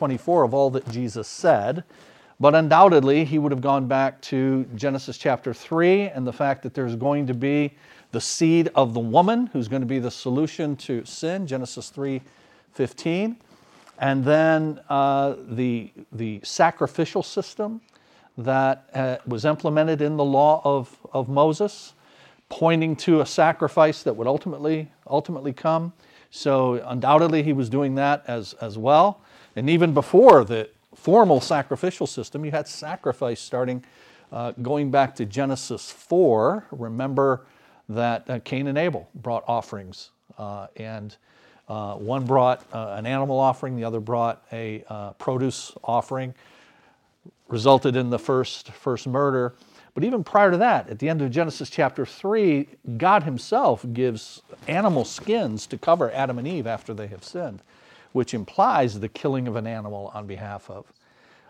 [0.00, 1.84] 24 of all that Jesus said,
[2.40, 6.72] but undoubtedly he would have gone back to Genesis chapter 3 and the fact that
[6.72, 7.74] there's going to be
[8.12, 12.22] the seed of the woman who's going to be the solution to sin, Genesis 3
[12.72, 13.36] 15.
[13.98, 17.82] And then uh, the, the sacrificial system
[18.38, 21.92] that uh, was implemented in the law of, of Moses,
[22.48, 25.92] pointing to a sacrifice that would ultimately, ultimately come.
[26.30, 29.20] So undoubtedly he was doing that as, as well.
[29.56, 33.84] And even before the formal sacrificial system, you had sacrifice starting
[34.32, 36.66] uh, going back to Genesis 4.
[36.70, 37.46] Remember
[37.88, 41.16] that uh, Cain and Abel brought offerings, uh, and
[41.68, 46.34] uh, one brought uh, an animal offering, the other brought a uh, produce offering,
[47.48, 49.54] resulted in the first, first murder.
[49.94, 54.42] But even prior to that, at the end of Genesis chapter 3, God Himself gives
[54.68, 57.62] animal skins to cover Adam and Eve after they have sinned,
[58.12, 60.92] which implies the killing of an animal on behalf of,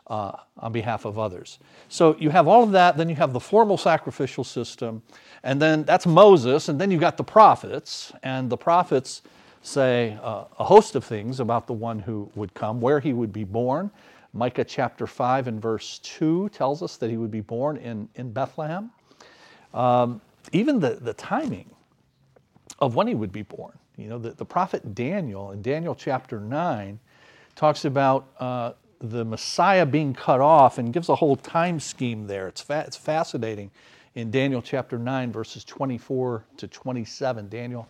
[0.06, 1.58] uh, on behalf of others.
[1.88, 5.02] So you have all of that, then you have the formal sacrificial system,
[5.42, 9.22] and then that's Moses, and then you've got the prophets, and the prophets
[9.62, 13.32] say uh, a host of things about the one who would come, where he would
[13.32, 13.90] be born,
[14.32, 18.32] Micah chapter 5 and verse 2 tells us that he would be born in, in
[18.32, 18.90] Bethlehem.
[19.74, 20.20] Um,
[20.52, 21.70] even the, the timing
[22.78, 23.76] of when he would be born.
[24.00, 26.98] You know, the, the prophet Daniel in Daniel chapter 9
[27.54, 32.48] talks about uh, the Messiah being cut off and gives a whole time scheme there.
[32.48, 33.70] It's, fa- it's fascinating
[34.14, 37.48] in Daniel chapter 9, verses 24 to 27.
[37.48, 37.86] Daniel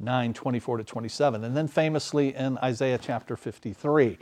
[0.00, 1.44] 9, 24 to 27.
[1.44, 4.18] And then famously in Isaiah chapter 53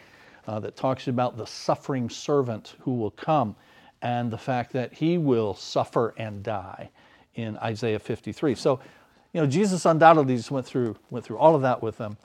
[0.46, 3.56] uh, that talks about the suffering servant who will come
[4.02, 6.90] and the fact that he will suffer and die
[7.36, 8.54] in Isaiah 53.
[8.54, 8.80] So,
[9.32, 12.16] you know, Jesus undoubtedly just went through, went through all of that with them.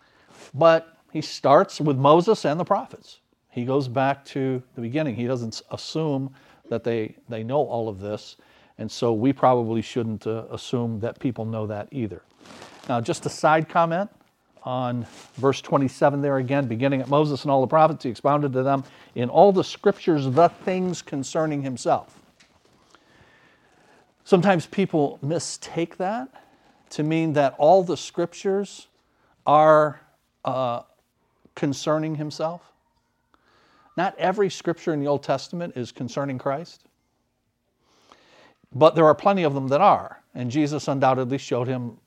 [0.53, 3.19] But he starts with Moses and the prophets.
[3.49, 5.15] He goes back to the beginning.
[5.15, 6.33] He doesn't assume
[6.69, 8.35] that they, they know all of this.
[8.77, 12.21] And so we probably shouldn't uh, assume that people know that either.
[12.87, 14.09] Now, just a side comment
[14.63, 18.63] on verse 27 there again, beginning at Moses and all the prophets, he expounded to
[18.63, 18.83] them
[19.15, 22.19] in all the scriptures the things concerning himself.
[24.25, 26.27] Sometimes people mistake that
[26.91, 28.87] to mean that all the scriptures
[29.45, 30.01] are
[30.45, 30.81] uh,
[31.55, 32.61] concerning himself.
[33.95, 36.83] Not every scripture in the Old Testament is concerning Christ,
[38.73, 41.97] but there are plenty of them that are, and Jesus undoubtedly showed him,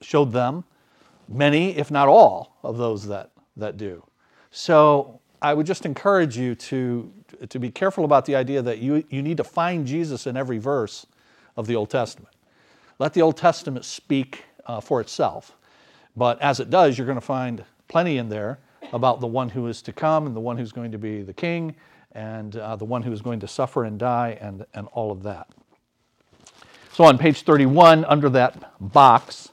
[0.00, 0.64] showed them
[1.28, 4.04] many, if not all, of those that, that do.
[4.50, 7.12] So I would just encourage you to,
[7.48, 10.58] to be careful about the idea that you, you need to find Jesus in every
[10.58, 11.06] verse
[11.56, 12.33] of the Old Testament.
[12.98, 15.56] Let the Old Testament speak uh, for itself.
[16.16, 18.58] But as it does, you're going to find plenty in there
[18.92, 21.34] about the one who is to come and the one who's going to be the
[21.34, 21.74] king
[22.12, 25.24] and uh, the one who is going to suffer and die and, and all of
[25.24, 25.48] that.
[26.92, 29.48] So on page 31, under that box,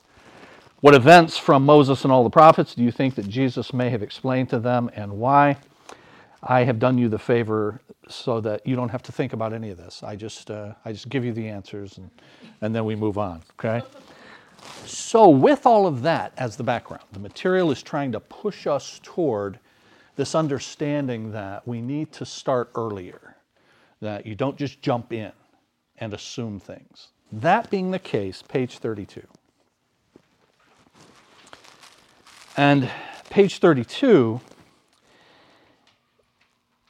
[0.82, 4.04] what events from Moses and all the prophets do you think that Jesus may have
[4.04, 5.58] explained to them and why?
[6.44, 9.70] I have done you the favor so that you don't have to think about any
[9.70, 10.02] of this.
[10.04, 12.10] I just, uh, I just give you the answers and,
[12.62, 13.86] and then we move on, okay?
[14.86, 19.00] So, with all of that as the background, the material is trying to push us
[19.04, 19.60] toward
[20.16, 23.38] this understanding that we need to start earlier,
[24.02, 25.32] that you don't just jump in
[25.98, 27.10] and assume things.
[27.32, 29.26] That being the case, page 32.
[32.58, 32.90] And
[33.30, 34.42] page 32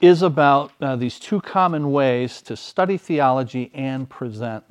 [0.01, 4.63] is about uh, these two common ways to study theology and present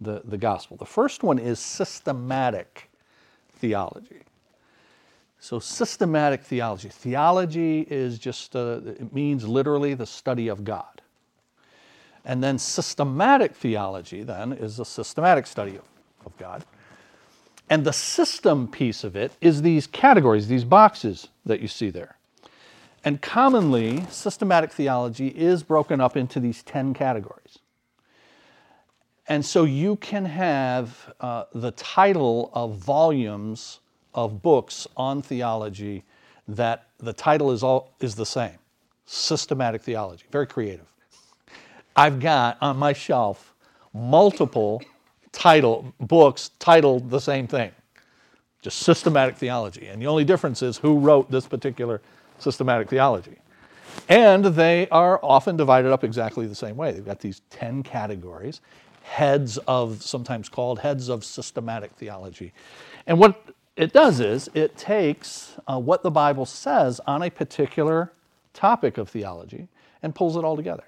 [0.00, 0.76] the, the gospel.
[0.76, 2.88] The first one is systematic
[3.50, 4.22] theology.
[5.40, 6.88] So, systematic theology.
[6.88, 11.00] Theology is just, uh, it means literally the study of God.
[12.24, 15.84] And then systematic theology, then, is a systematic study of,
[16.26, 16.64] of God.
[17.70, 22.17] And the system piece of it is these categories, these boxes that you see there.
[23.04, 27.58] And commonly, systematic theology is broken up into these 10 categories.
[29.28, 33.80] And so you can have uh, the title of volumes
[34.14, 36.04] of books on theology
[36.48, 38.58] that the title is, all, is the same
[39.04, 40.86] systematic theology, very creative.
[41.96, 43.54] I've got on my shelf
[43.94, 44.82] multiple
[45.32, 47.70] title books titled the same thing,
[48.60, 49.86] just systematic theology.
[49.86, 52.02] And the only difference is who wrote this particular
[52.38, 53.38] systematic theology.
[54.08, 56.92] And they are often divided up exactly the same way.
[56.92, 58.60] They've got these 10 categories,
[59.02, 62.52] heads of, sometimes called heads of systematic theology.
[63.06, 63.42] And what
[63.76, 68.12] it does is it takes uh, what the Bible says on a particular
[68.52, 69.68] topic of theology
[70.02, 70.84] and pulls it all together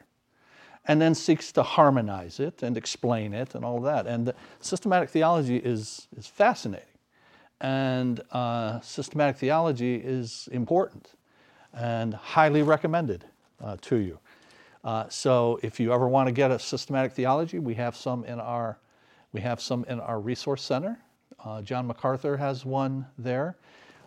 [0.87, 4.07] and then seeks to harmonize it and explain it and all of that.
[4.07, 6.87] And systematic theology is, is fascinating.
[7.61, 11.13] And uh, systematic theology is important
[11.75, 13.25] and highly recommended
[13.63, 14.19] uh, to you.
[14.83, 18.41] Uh, so if you ever want to get a systematic theology, we have some in
[18.41, 18.79] our,
[19.33, 20.99] we have some in our resource center.
[21.45, 23.57] Uh, John MacArthur has one there.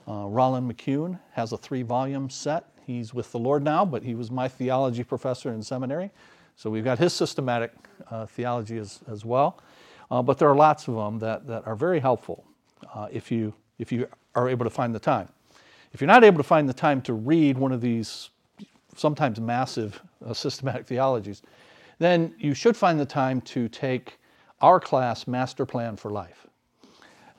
[0.07, 2.65] Uh, Rolland McCune has a three volume set.
[2.86, 6.12] He's with the Lord now, but he was my theology professor in seminary.
[6.56, 7.71] So we've got his systematic
[8.10, 9.62] uh, theology as, as well.
[10.12, 12.44] Uh, but there are lots of them that, that are very helpful
[12.94, 15.30] uh, if, you, if you are able to find the time.
[15.94, 18.30] If you're not able to find the time to read one of these
[18.95, 21.42] sometimes massive uh, systematic theologies,
[22.00, 24.18] then you should find the time to take
[24.62, 26.48] our class, Master Plan for Life.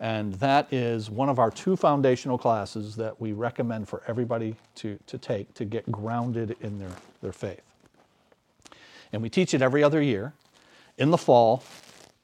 [0.01, 4.99] And that is one of our two foundational classes that we recommend for everybody to,
[5.07, 6.93] to take to get grounded in their,
[7.23, 7.63] their faith.
[9.13, 10.33] And we teach it every other year
[10.99, 11.65] in the fall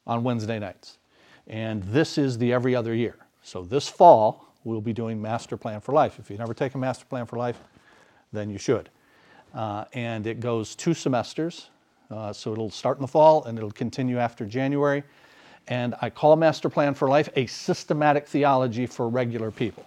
[0.06, 0.98] on Wednesday nights.
[1.46, 3.16] And this is the every other year.
[3.42, 6.18] So this fall, we'll be doing Master Plan for Life.
[6.18, 7.58] If you've never taken Master Plan for Life,
[8.32, 8.88] then you should.
[9.54, 11.68] Uh, and it goes two semesters.
[12.10, 15.02] Uh, so it'll start in the fall and it'll continue after January.
[15.68, 19.86] And I call Master Plan for Life a systematic theology for regular people.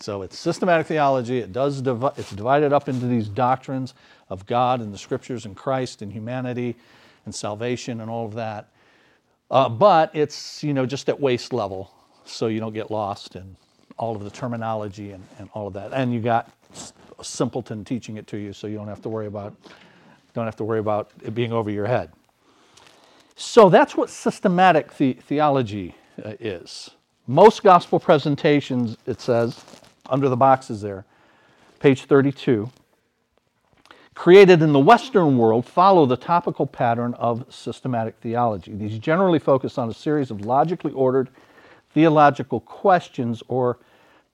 [0.00, 1.38] So it's systematic theology.
[1.38, 3.94] It does it's divided up into these doctrines
[4.28, 6.76] of God and the scriptures and Christ and humanity
[7.24, 8.68] and salvation and all of that.
[9.50, 11.94] Uh, but it's you know just at waist level,
[12.24, 13.56] so you don't get lost in
[13.98, 15.92] all of the terminology and, and all of that.
[15.92, 16.50] And you got
[17.22, 19.54] simpleton teaching it to you, so you don't have to worry about
[20.34, 22.12] don't have to worry about it being over your head.
[23.36, 26.90] So that's what systematic the- theology uh, is.
[27.26, 29.64] Most gospel presentations, it says,
[30.10, 31.06] under the boxes there,
[31.80, 32.70] page 32,
[34.14, 38.74] created in the Western world follow the topical pattern of systematic theology.
[38.74, 41.28] These generally focus on a series of logically ordered
[41.92, 43.78] theological questions or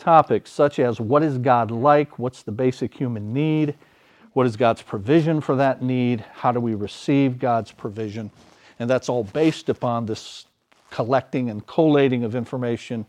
[0.02, 2.18] topics, such as what is God like?
[2.18, 3.76] What's the basic human need?
[4.32, 6.24] What is God's provision for that need?
[6.34, 8.30] How do we receive God's provision?
[8.78, 10.46] And that's all based upon this
[10.90, 13.06] collecting and collating of information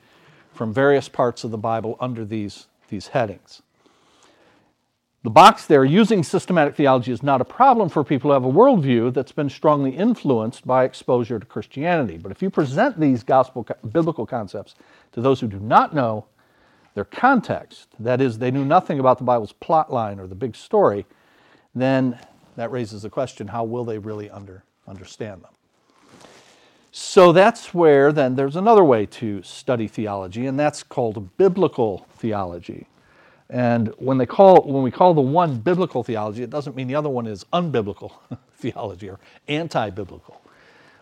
[0.53, 3.63] from various parts of the Bible under these, these headings.
[5.23, 8.51] The box there, using systematic theology, is not a problem for people who have a
[8.51, 12.17] worldview that's been strongly influenced by exposure to Christianity.
[12.17, 14.75] But if you present these gospel biblical concepts
[15.13, 16.25] to those who do not know
[16.93, 20.55] their context, that is, they knew nothing about the Bible's plot line or the big
[20.55, 21.05] story,
[21.73, 22.19] then
[22.55, 25.51] that raises the question how will they really under, understand them?
[26.91, 32.85] So that's where then there's another way to study theology, and that's called biblical theology.
[33.49, 36.95] And when they call when we call the one biblical theology, it doesn't mean the
[36.95, 38.13] other one is unbiblical
[38.57, 40.39] theology or anti-biblical.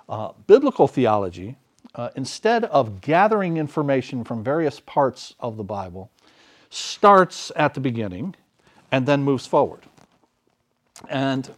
[0.07, 1.57] Uh, biblical theology,
[1.95, 6.09] uh, instead of gathering information from various parts of the Bible,
[6.69, 8.35] starts at the beginning
[8.91, 9.81] and then moves forward.
[11.09, 11.49] And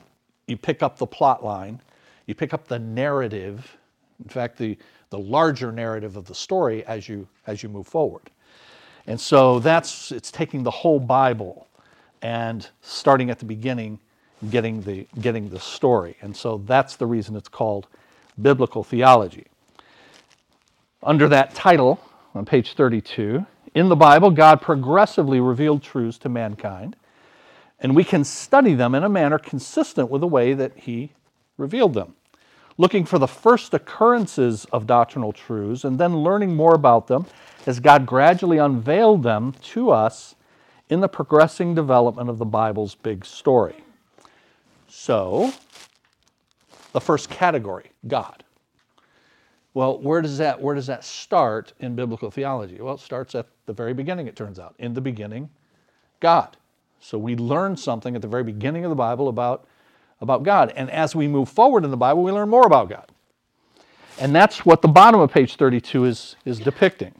[0.47, 1.81] you pick up the plot line,
[2.25, 3.77] you pick up the narrative
[4.21, 4.77] in fact, the,
[5.09, 8.29] the larger narrative of the story as you, as you move forward.
[9.05, 11.67] And so that's, it's taking the whole Bible
[12.21, 13.99] and starting at the beginning,
[14.49, 16.15] getting the, getting the story.
[16.21, 17.87] And so that's the reason it's called
[18.41, 19.45] biblical theology.
[21.03, 21.99] Under that title,
[22.33, 23.45] on page 32,
[23.75, 26.95] in the Bible, God progressively revealed truths to mankind,
[27.79, 31.11] and we can study them in a manner consistent with the way that He
[31.57, 32.15] revealed them
[32.77, 37.25] looking for the first occurrences of doctrinal truths and then learning more about them
[37.65, 40.35] as God gradually unveiled them to us
[40.89, 43.83] in the progressing development of the Bible's big story.
[44.87, 45.53] So,
[46.91, 48.42] the first category, God.
[49.73, 52.79] Well, where does that where does that start in biblical theology?
[52.79, 54.75] Well, it starts at the very beginning it turns out.
[54.77, 55.49] In the beginning,
[56.19, 56.57] God.
[56.99, 59.65] So we learn something at the very beginning of the Bible about
[60.21, 60.71] about God.
[60.75, 63.11] And as we move forward in the Bible, we learn more about God.
[64.19, 67.13] And that's what the bottom of page 32 is, is depicting.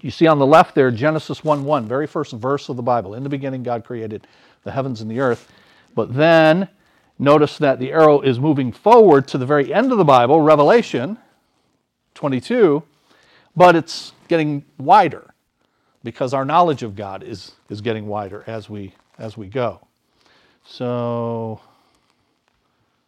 [0.00, 3.14] You see on the left there, Genesis 1 1, very first verse of the Bible.
[3.14, 4.26] In the beginning, God created
[4.64, 5.52] the heavens and the earth.
[5.94, 6.68] But then
[7.18, 11.18] notice that the arrow is moving forward to the very end of the Bible, Revelation
[12.16, 12.82] 22,
[13.54, 15.32] but it's getting wider
[16.02, 19.86] because our knowledge of God is, is getting wider as we, as we go.
[20.64, 21.60] So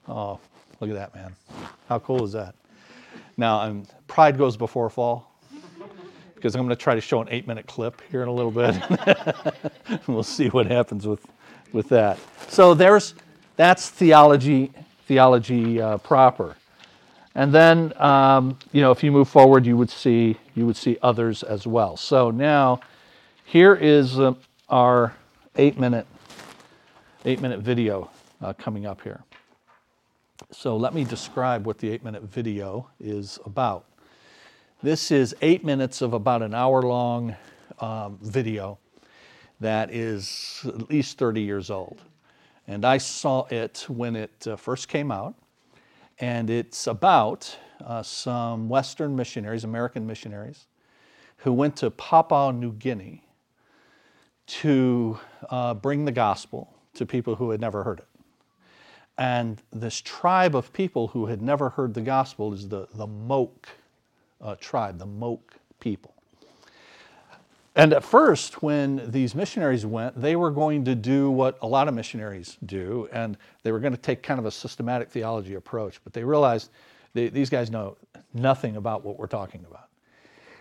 [0.08, 0.40] Oh,
[0.80, 1.34] look at that, man.
[1.88, 2.54] How cool is that?
[3.36, 5.30] Now, um, pride goes before fall.
[6.34, 8.50] because I'm going to try to show an eight minute clip here in a little
[8.50, 8.74] bit.
[10.06, 11.26] we'll see what happens with,
[11.72, 12.18] with that.
[12.48, 13.14] So there's,
[13.56, 14.72] that's theology,
[15.06, 16.56] theology uh, proper.
[17.38, 20.98] And then, um, you know, if you move forward, you would see, you would see
[21.02, 21.96] others as well.
[21.96, 22.80] So now,
[23.44, 24.34] here is uh,
[24.68, 25.14] our
[25.54, 26.08] eight minute,
[27.24, 28.10] eight minute video
[28.42, 29.22] uh, coming up here.
[30.50, 33.84] So let me describe what the eight minute video is about.
[34.82, 37.36] This is eight minutes of about an hour long
[37.78, 38.78] um, video
[39.60, 42.02] that is at least 30 years old.
[42.66, 45.36] And I saw it when it uh, first came out.
[46.20, 50.66] And it's about uh, some Western missionaries, American missionaries,
[51.38, 53.22] who went to Papua New Guinea
[54.46, 55.18] to
[55.50, 58.08] uh, bring the gospel to people who had never heard it.
[59.16, 63.66] And this tribe of people who had never heard the gospel is the, the Mouk
[64.40, 65.40] uh, tribe, the Mouk
[65.80, 66.14] people.
[67.78, 71.86] And at first, when these missionaries went, they were going to do what a lot
[71.86, 76.00] of missionaries do, and they were going to take kind of a systematic theology approach.
[76.02, 76.70] But they realized
[77.14, 77.96] they, these guys know
[78.34, 79.90] nothing about what we're talking about.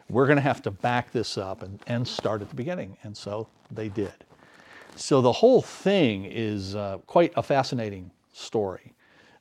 [0.09, 2.95] We're going to have to back this up and, and start at the beginning.
[3.01, 4.13] And so they did.
[4.95, 8.93] So the whole thing is uh, quite a fascinating story.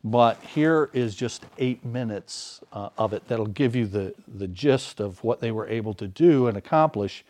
[0.02, 4.98] But here is just eight minutes uh, of it that'll give you the, the gist
[4.98, 7.22] of what they were able to do and accomplish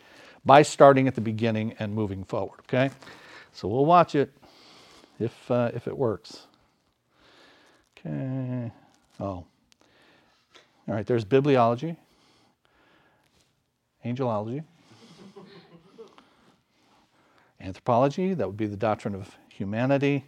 [0.47, 2.89] by starting at the beginning and moving forward, okay?
[3.51, 4.31] So we'll watch it
[5.19, 6.47] if, uh, if it works.
[7.99, 8.71] Okay.
[9.19, 9.25] Oh.
[9.25, 9.45] All
[10.87, 11.97] right, there's bibliology,
[14.05, 14.63] angelology,
[17.59, 20.23] anthropology, that would be the doctrine of humanity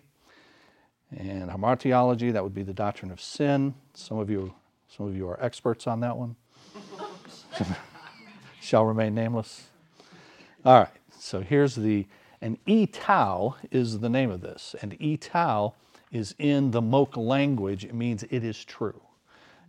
[1.16, 3.74] and hamartiology, that would be the doctrine of sin.
[3.94, 4.54] Some of you,
[4.90, 6.36] some of you are experts on that one.
[8.62, 9.70] Shall remain nameless.
[10.66, 12.06] All right, so here's the,
[12.42, 14.76] and E tau is the name of this.
[14.82, 15.74] And E tau
[16.12, 17.86] is in the Mouk language.
[17.86, 19.00] It means it is true.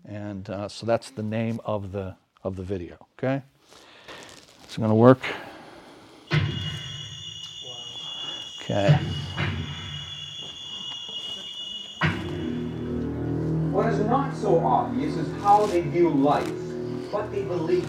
[0.04, 3.42] And uh, so that's the name of the, of the video, okay?
[4.64, 5.20] It's going to work.
[8.62, 8.98] Okay.
[13.70, 16.50] What is not so obvious is how they view life,
[17.12, 17.88] what they believe.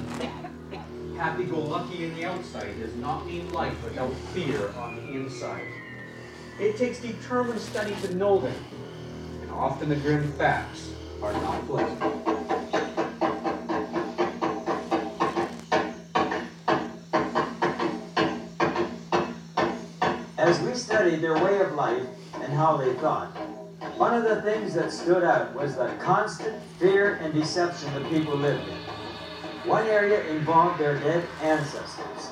[1.22, 5.68] Happy-go-lucky in the outside does not mean life without fear on the inside.
[6.60, 8.56] It takes determined study to know them,
[9.44, 10.90] and often the grim facts
[11.22, 12.02] are not pleasant.
[20.40, 23.30] As we studied their way of life and how they thought,
[23.96, 28.36] one of the things that stood out was the constant fear and deception the people
[28.36, 28.91] lived in.
[29.66, 32.32] One area involved their dead ancestors.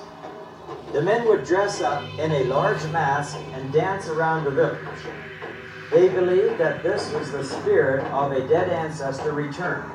[0.93, 4.79] The men would dress up in a large mask and dance around the village.
[5.91, 9.91] They believed that this was the spirit of a dead ancestor returned.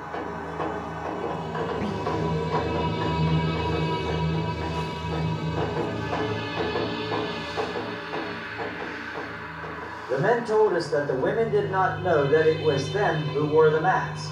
[10.09, 13.47] The men told us that the women did not know that it was them who
[13.47, 14.31] wore the mask.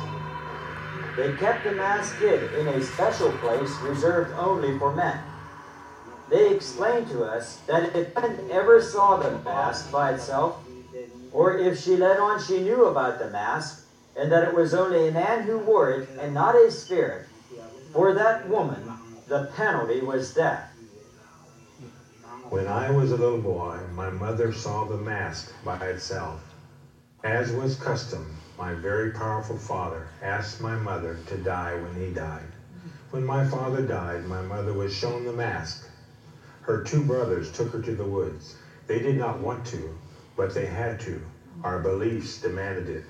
[1.16, 5.19] They kept the mask hid in a special place reserved only for men.
[6.28, 10.64] They explained to us that if women ever saw the mask by itself,
[11.33, 13.83] or if she let on she knew about the mask,
[14.16, 17.26] and that it was only a man who wore it and not a spirit,
[17.92, 18.90] for that woman
[19.28, 20.69] the penalty was death.
[22.49, 26.40] When I was a little boy, my mother saw the mask by itself.
[27.25, 32.47] As was custom, my very powerful father asked my mother to die when he died.
[33.11, 35.83] When my father died, my mother was shown the mask.
[36.61, 38.54] Her two brothers took her to the woods.
[38.87, 39.92] They did not want to,
[40.37, 41.21] but they had to.
[41.64, 43.02] Our beliefs demanded it.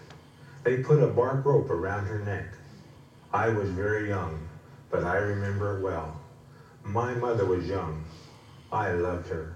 [0.62, 2.46] They put a bark rope around her neck.
[3.30, 4.40] I was very young,
[4.88, 6.16] but I remember it well.
[6.82, 8.00] My mother was young.
[8.72, 9.52] I loved her.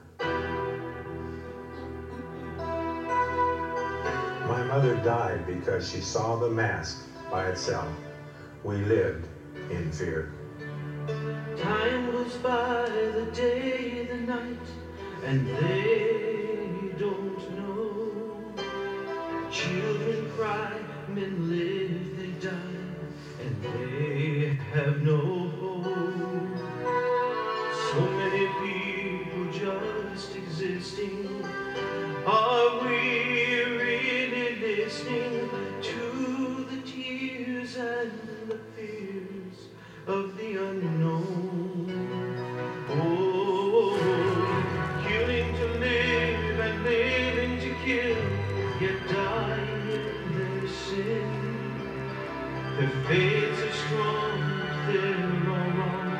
[4.46, 6.98] My mother died because she saw the mask
[7.32, 7.88] by itself.
[8.62, 9.26] We lived
[9.70, 10.30] in fear.
[11.56, 14.68] Time goes by, the day, the night,
[15.24, 18.52] and they don't know.
[19.50, 22.86] Children cry, men live, they die,
[23.42, 25.18] and they have no
[25.58, 25.84] hope.
[27.90, 31.65] So many people just existing.
[53.09, 54.38] Faiths are strong,
[54.87, 56.12] they're all wrong.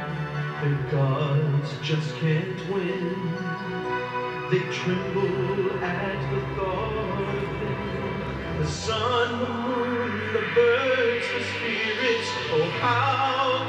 [0.63, 3.15] Their gods just can't win.
[4.51, 8.59] They tremble at the thought of them.
[8.59, 12.29] The sun, the moon, the birds, the spirits.
[12.53, 13.66] Oh, how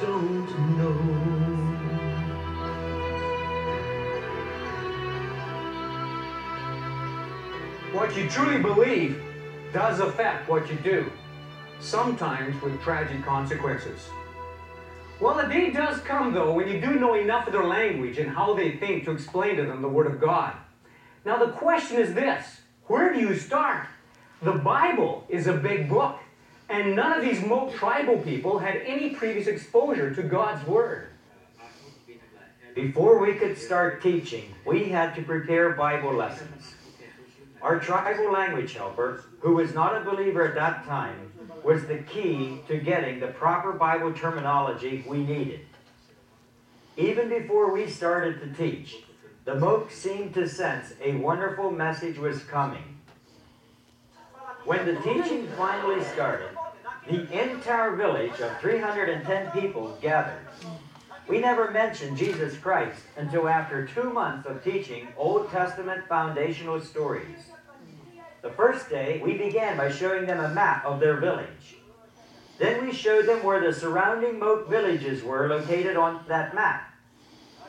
[0.00, 0.92] don't know.
[7.92, 9.22] What you truly believe
[9.72, 11.10] does affect what you do,
[11.80, 14.08] sometimes with tragic consequences.
[15.18, 18.28] Well, the day does come, though, when you do know enough of their language and
[18.28, 20.52] how they think to explain to them the Word of God.
[21.24, 23.86] Now, the question is this where do you start?
[24.42, 26.18] The Bible is a big book,
[26.68, 27.42] and none of these
[27.76, 31.08] tribal people had any previous exposure to God's Word.
[32.74, 36.74] Before we could start teaching, we had to prepare Bible lessons.
[37.62, 41.32] Our tribal language helper, who was not a believer at that time,
[41.64, 45.60] was the key to getting the proper Bible terminology we needed.
[46.96, 48.96] Even before we started to teach,
[49.44, 52.98] the Mouk seemed to sense a wonderful message was coming.
[54.64, 56.55] When the teaching finally started,
[57.08, 60.46] the entire village of 310 people gathered.
[61.28, 67.38] We never mentioned Jesus Christ until after two months of teaching Old Testament foundational stories.
[68.42, 71.76] The first day, we began by showing them a map of their village.
[72.58, 76.92] Then we showed them where the surrounding Mouk villages were located on that map.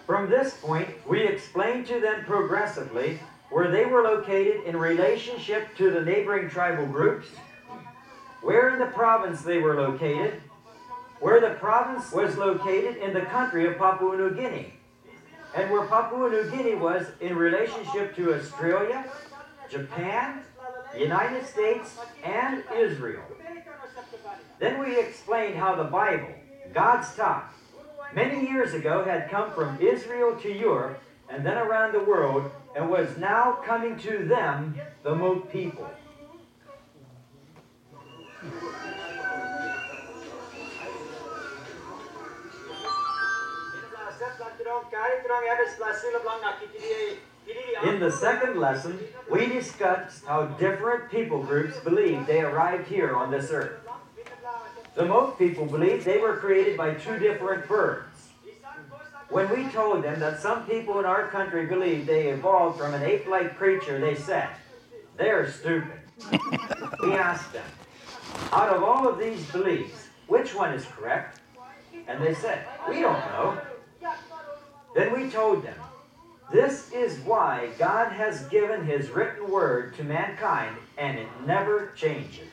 [0.06, 5.90] From this point, we explained to them progressively where they were located in relationship to
[5.92, 7.28] the neighboring tribal groups,
[8.42, 10.42] where in the province they were located,
[11.20, 14.74] where the province was located in the country of Papua New Guinea,
[15.56, 19.06] and where Papua New Guinea was in relationship to Australia,
[19.70, 20.42] Japan,
[20.98, 23.24] United States, and Israel.
[24.60, 26.34] Then we explained how the Bible,
[26.74, 27.54] God's talk,
[28.14, 32.90] many years ago had come from Israel to Europe and then around the world and
[32.90, 35.90] was now coming to them, the Mouk people.
[47.84, 53.32] In the second lesson, we discussed how different people groups believe they arrived here on
[53.32, 53.80] this earth.
[54.96, 58.08] The Mouk people believe they were created by two different birds.
[59.30, 63.04] When we told them that some people in our country believe they evolved from an
[63.04, 64.50] ape like creature, they said,
[65.18, 66.00] They're stupid.
[67.04, 67.66] we asked them,
[68.52, 71.40] Out of all of these beliefs, which one is correct?
[72.08, 73.60] And they said, We don't know.
[74.96, 75.76] Then we told them,
[76.52, 82.50] This is why God has given His written word to mankind, and it never changes.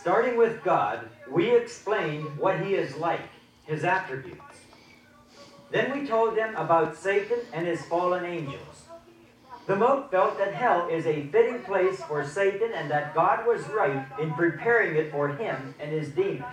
[0.00, 3.28] Starting with God, we explained what He is like,
[3.66, 4.40] His attributes.
[5.74, 8.73] Then we told them about Satan and his fallen angels.
[9.66, 13.66] The Mouk felt that hell is a fitting place for Satan and that God was
[13.68, 16.44] right in preparing it for him and his demons.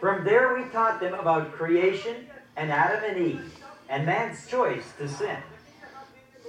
[0.00, 3.54] From there, we taught them about creation and Adam and Eve
[3.90, 5.36] and man's choice to sin.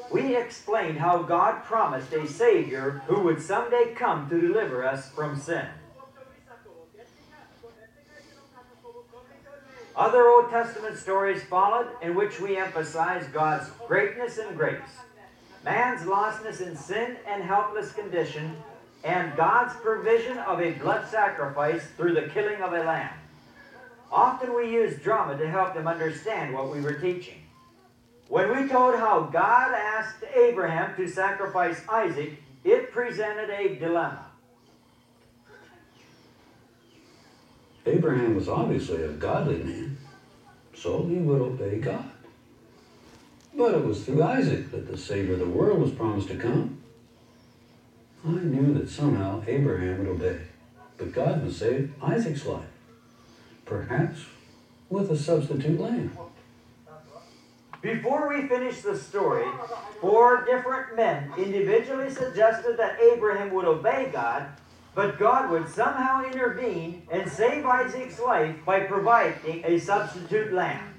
[0.10, 5.38] We explained how God promised a Savior who would someday come to deliver us from
[5.38, 5.68] sin.
[9.96, 14.80] Other Old Testament stories followed in which we emphasize God's greatness and grace,
[15.64, 18.56] man's lostness in sin and helpless condition,
[19.04, 23.14] and God's provision of a blood sacrifice through the killing of a lamb.
[24.12, 27.42] Often we use drama to help them understand what we were teaching.
[28.28, 34.26] When we told how God asked Abraham to sacrifice Isaac, it presented a dilemma.
[37.86, 39.98] Abraham was obviously a godly man,
[40.76, 42.12] so he would obey God.
[43.54, 46.78] But it was through Isaac that the Savior of the world was promised to come.
[48.26, 50.40] I knew that somehow Abraham would obey,
[50.98, 52.70] but God would save Isaac's life,
[53.66, 54.26] perhaps
[54.90, 56.16] with a substitute lamb.
[57.82, 59.48] Before we finish the story,
[60.00, 64.46] four different men individually suggested that Abraham would obey God,
[64.94, 70.94] but God would somehow intervene and save Isaac's life by providing a substitute lamb.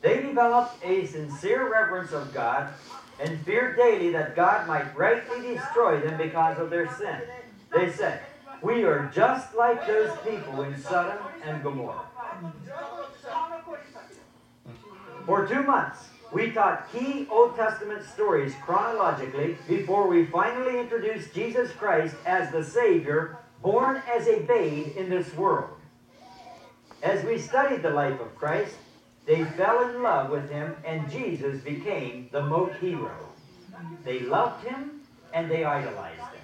[0.00, 2.72] They developed a sincere reverence of God
[3.20, 7.20] and feared daily that God might rightly destroy them because of their sin.
[7.74, 8.22] They said,
[8.62, 12.06] We are just like those people in Sodom and Gomorrah.
[15.26, 21.72] For two months, we taught key Old Testament stories chronologically before we finally introduced Jesus
[21.72, 25.70] Christ as the Savior, born as a babe in this world.
[27.02, 28.74] As we studied the life of Christ,
[29.28, 33.28] they fell in love with him, and Jesus became the Mouk hero.
[34.02, 35.02] They loved him
[35.34, 36.40] and they idolized him.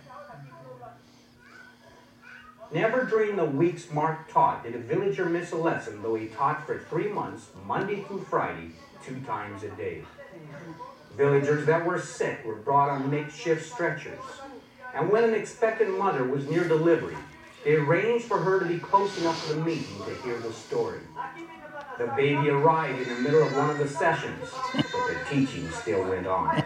[2.70, 6.66] Never during the weeks Mark taught did a villager miss a lesson, though he taught
[6.66, 10.05] for three months, Monday through Friday, two times a day.
[11.16, 14.18] Villagers that were sick were brought on makeshift stretchers.
[14.94, 17.16] And when an expectant mother was near delivery,
[17.64, 21.01] they arranged for her to be close enough to the meeting to hear the story.
[21.98, 26.02] The baby arrived in the middle of one of the sessions, but the teaching still
[26.09, 26.64] went on.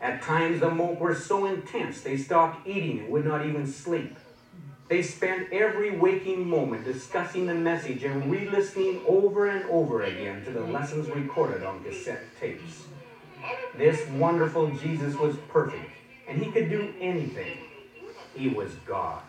[0.00, 4.16] At times, the Mouk were so intense they stopped eating and would not even sleep.
[4.88, 10.44] They spent every waking moment discussing the message and re listening over and over again
[10.44, 12.84] to the lessons recorded on cassette tapes.
[13.76, 15.90] This wonderful Jesus was perfect,
[16.26, 17.58] and he could do anything.
[18.34, 19.22] He was God.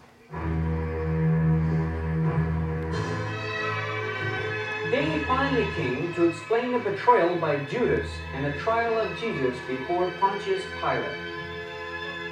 [4.91, 10.09] Day finally came to explain the betrayal by Judas and the trial of Jesus before
[10.19, 11.15] Pontius Pilate.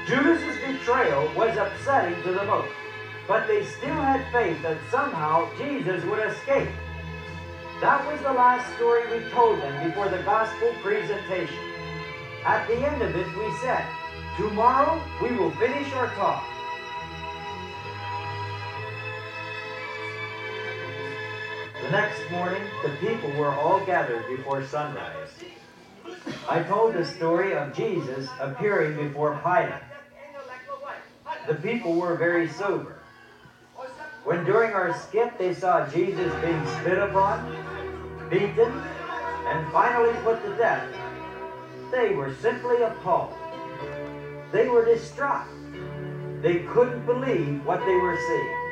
[0.08, 2.72] Judas's betrayal was upsetting to them both,
[3.28, 6.70] but they still had faith that somehow Jesus would escape.
[7.80, 11.64] That was the last story we told them before the gospel presentation.
[12.44, 13.86] At the end of it, we said,
[14.36, 16.44] Tomorrow we will finish our talk.
[21.88, 25.30] The next morning, the people were all gathered before sunrise.
[26.50, 29.82] I told the story of Jesus appearing before Pilate.
[31.48, 33.00] The people were very sober.
[34.26, 37.56] When during our skit they saw Jesus being spit upon,
[38.30, 38.70] beaten,
[39.48, 40.94] and finally put to death,
[41.90, 43.34] they were simply appalled.
[44.52, 45.48] They were distraught.
[46.42, 48.67] They couldn't believe what they were seeing.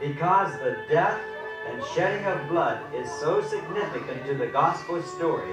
[0.00, 1.20] Because the death
[1.68, 5.52] and shedding of blood is so significant to the gospel story,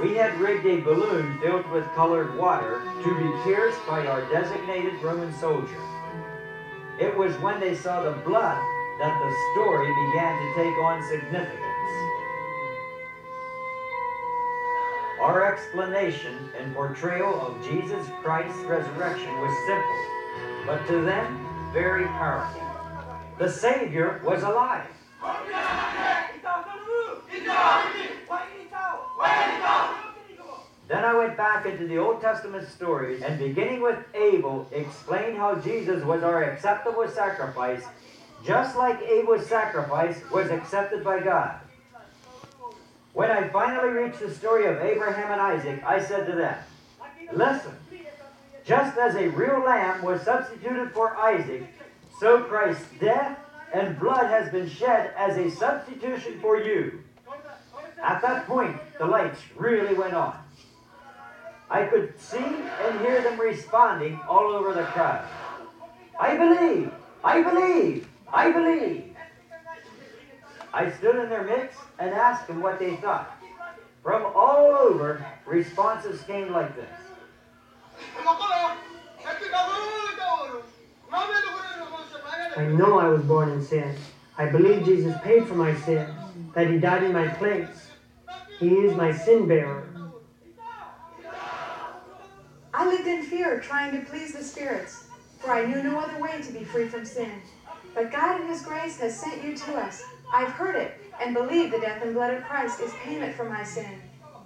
[0.00, 4.94] we had rigged a balloon filled with colored water to be pierced by our designated
[5.02, 5.80] Roman soldier.
[6.98, 8.56] It was when they saw the blood
[8.98, 11.62] that the story began to take on significance.
[15.20, 22.65] Our explanation and portrayal of Jesus Christ's resurrection was simple, but to them, very powerful.
[23.38, 24.86] The Savior was alive.
[30.88, 35.56] Then I went back into the Old Testament stories and beginning with Abel, explained how
[35.56, 37.82] Jesus was our acceptable sacrifice,
[38.46, 41.56] just like Abel's sacrifice was accepted by God.
[43.12, 46.56] When I finally reached the story of Abraham and Isaac, I said to them,
[47.32, 47.72] Listen,
[48.64, 51.64] just as a real lamb was substituted for Isaac,
[52.18, 53.38] so Christ's death
[53.72, 57.00] and blood has been shed as a substitution for you.
[58.02, 60.38] At that point, the lights really went on.
[61.68, 65.26] I could see and hear them responding all over the crowd.
[66.18, 66.92] I believe,
[67.24, 69.16] I believe, I believe.
[70.72, 73.32] I stood in their midst and asked them what they thought.
[74.02, 76.88] From all over, responses came like this.
[82.56, 83.94] I know I was born in sin.
[84.38, 86.06] I believe Jesus paid for my sin,
[86.54, 87.90] that he died in my place.
[88.58, 89.86] He is my sin bearer.
[92.72, 95.04] I lived in fear, trying to please the spirits,
[95.38, 97.42] for I knew no other way to be free from sin.
[97.94, 100.02] But God in His grace has sent you to us.
[100.32, 103.64] I've heard it and believe the death and blood of Christ is payment for my
[103.64, 104.00] sin.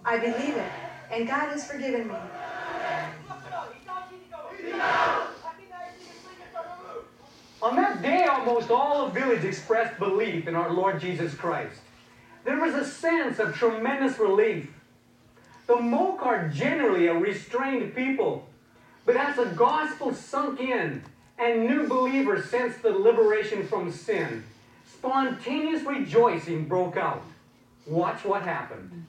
[0.04, 0.70] I believe it,
[1.10, 2.14] and God has forgiven me.
[7.62, 11.80] On that day, almost all the village expressed belief in our Lord Jesus Christ.
[12.44, 14.70] There was a sense of tremendous relief.
[15.66, 18.48] The Mouk are generally a restrained people,
[19.04, 21.02] but as the gospel sunk in
[21.38, 24.42] and new believers sensed the liberation from sin,
[24.86, 27.22] spontaneous rejoicing broke out.
[27.86, 29.04] Watch what happened.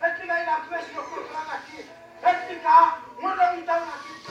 [0.00, 1.84] Lagi.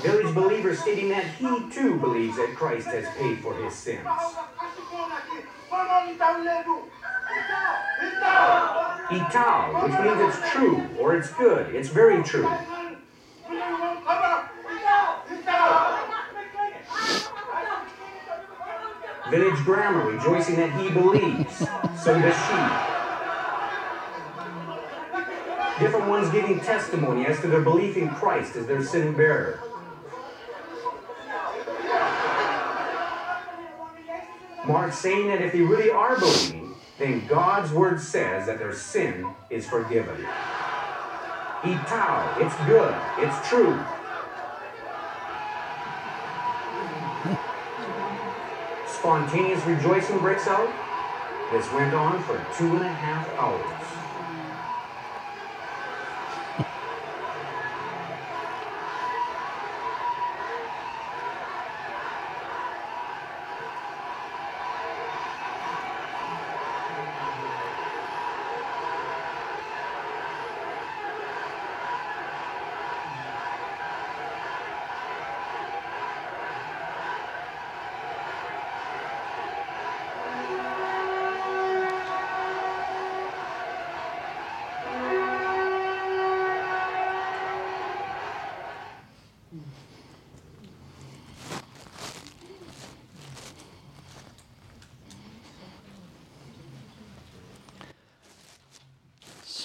[0.01, 4.03] Village believers stating that he too believes that Christ has paid for his sins.
[4.05, 5.43] Mau kasih kau lagi.
[5.69, 6.77] Tolong itu ledu.
[7.29, 7.63] Ita,
[8.01, 8.33] ita.
[9.09, 11.69] Itao, which means it's true or it's good.
[11.75, 12.49] It's very true.
[19.29, 21.61] Village grammar rejoicing that he believes.
[22.01, 22.98] So does she.
[25.79, 29.61] Different ones giving testimony as to their belief in Christ as their sin bearer.
[34.67, 39.33] Mark saying that if they really are believing, then God's word says that their sin
[39.49, 40.17] is forgiven.
[41.61, 43.79] Itao, it's good, it's true.
[48.85, 50.69] Spontaneous rejoicing breaks out.
[51.53, 53.78] This went on for two and a half hours.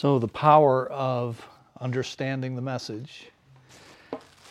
[0.04, 1.48] So, the power of
[1.80, 3.30] understanding the message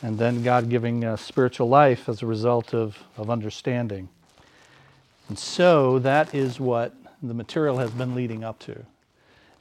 [0.01, 4.09] and then God giving uh, spiritual life as a result of, of understanding.
[5.29, 8.83] And so, that is what the material has been leading up to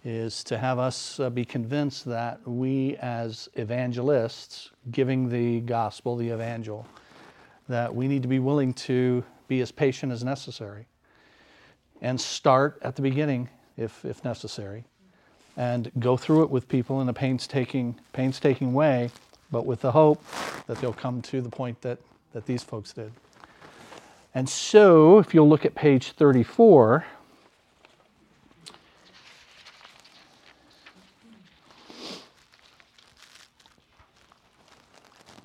[0.02, 6.30] is to have us uh, be convinced that we as evangelists giving the gospel the
[6.30, 6.86] evangel
[7.68, 10.86] that we need to be willing to be as patient as necessary
[12.00, 14.86] and start at the beginning if, if necessary
[15.56, 19.10] and go through it with people in a painstaking, painstaking way,
[19.50, 20.24] but with the hope
[20.66, 21.98] that they'll come to the point that,
[22.32, 23.12] that these folks did.
[24.34, 27.04] And so, if you'll look at page 34,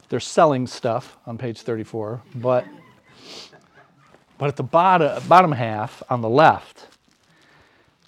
[0.08, 2.66] they're selling stuff on page 34, but,
[4.38, 6.97] but at the bottom, bottom half on the left,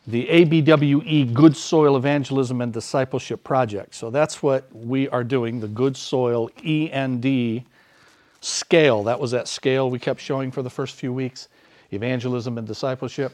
[0.09, 3.93] the ABWE Good Soil Evangelism and Discipleship Project.
[3.93, 7.63] So that's what we are doing, the Good Soil E&D
[8.41, 9.03] scale.
[9.03, 11.47] That was that scale we kept showing for the first few weeks
[11.91, 13.33] evangelism and discipleship.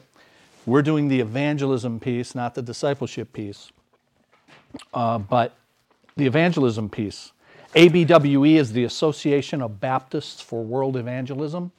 [0.65, 3.71] We're doing the evangelism piece, not the discipleship piece.
[4.93, 5.55] Uh, but
[6.17, 7.31] the evangelism piece.
[7.75, 11.71] ABWE is the Association of Baptists for World Evangelism.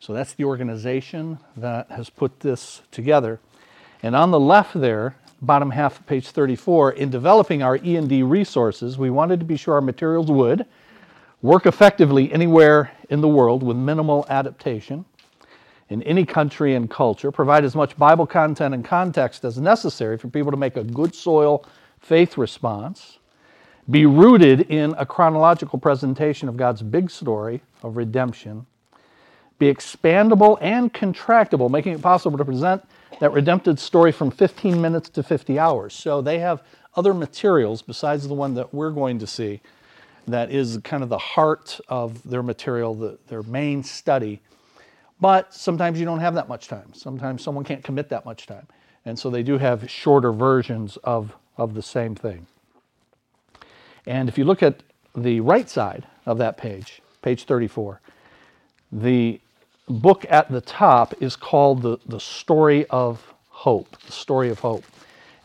[0.00, 3.38] So that's the organization that has put this together.
[4.02, 8.96] And on the left there, bottom half of page 34, in developing our E&D resources,
[8.96, 10.66] we wanted to be sure our materials would
[11.42, 15.04] work effectively anywhere in the world with minimal adaptation
[15.88, 20.28] in any country and culture, provide as much Bible content and context as necessary for
[20.28, 21.64] people to make a good soil
[21.98, 23.18] faith response,
[23.90, 28.66] be rooted in a chronological presentation of God's big story of redemption,
[29.60, 32.82] be expandable and contractible, making it possible to present
[33.20, 35.92] that redempted story from 15 minutes to 50 hours.
[35.94, 36.62] So they have
[36.96, 39.60] other materials besides the one that we're going to see
[40.26, 44.40] that is kind of the heart of their material, the, their main study.
[45.20, 46.94] But sometimes you don't have that much time.
[46.94, 48.66] Sometimes someone can't commit that much time.
[49.04, 52.46] And so they do have shorter versions of, of the same thing.
[54.06, 54.82] And if you look at
[55.14, 58.00] the right side of that page, page 34,
[58.92, 59.40] the
[59.90, 64.84] book at the top is called the, the Story of Hope, the Story of Hope.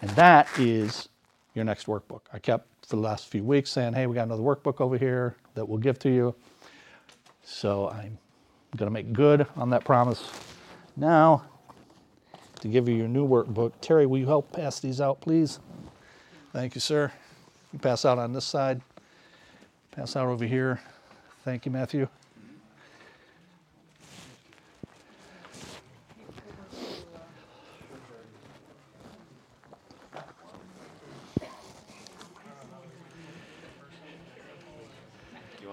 [0.02, 1.10] And that is
[1.54, 2.22] your next workbook.
[2.32, 5.36] I kept for the last few weeks saying, hey, we got another workbook over here
[5.56, 6.36] that we'll give to you.
[7.44, 8.18] So I'm
[8.78, 10.30] going to make good on that promise.
[10.96, 11.46] Now,
[12.62, 15.60] to give you your new workbook, Terry, will you help pass these out, please?
[16.54, 17.12] Thank you, sir.
[17.74, 18.82] You pass out on this side,
[19.92, 20.80] pass out over here.
[21.44, 22.08] Thank you, Matthew.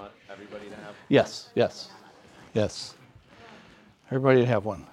[0.03, 0.92] want everybody to have?
[1.09, 1.91] Yes, yes,
[2.55, 2.95] yes.
[4.11, 4.87] Everybody have one.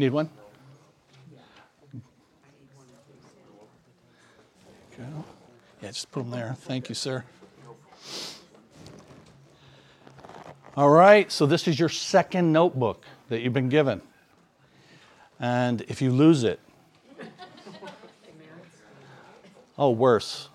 [0.00, 0.30] Need one?
[5.82, 6.56] Yeah, just put them there.
[6.60, 7.22] Thank you, sir.
[10.74, 14.00] All right, so this is your second notebook that you've been given.
[15.38, 16.60] And if you lose it,
[19.78, 20.48] oh, worse.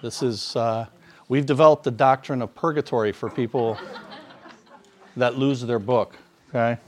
[0.00, 0.86] This is, uh,
[1.28, 3.76] we've developed the doctrine of purgatory for people
[5.18, 6.16] that lose their book,
[6.48, 6.80] okay?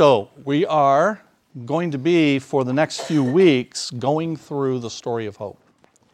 [0.00, 1.20] So we are
[1.66, 5.60] going to be, for the next few weeks, going through the story of hope.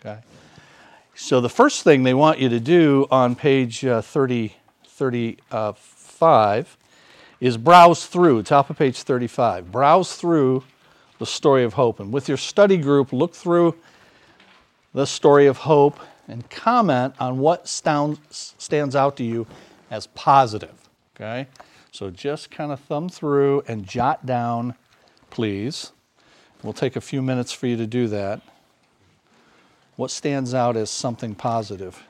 [0.00, 0.18] Okay?
[1.14, 4.56] So the first thing they want you to do on page uh, 30,
[4.88, 6.76] 35
[7.38, 9.70] is browse through, top of page 35.
[9.70, 10.64] Browse through
[11.20, 12.00] the story of hope.
[12.00, 13.76] And with your study group, look through
[14.94, 19.46] the story of hope and comment on what stands, stands out to you
[19.92, 20.74] as positive.
[21.14, 21.46] Okay?
[21.96, 24.74] So just kind of thumb through and jot down,
[25.30, 25.92] please.
[26.62, 28.42] We'll take a few minutes for you to do that.
[29.96, 32.02] What stands out as something positive?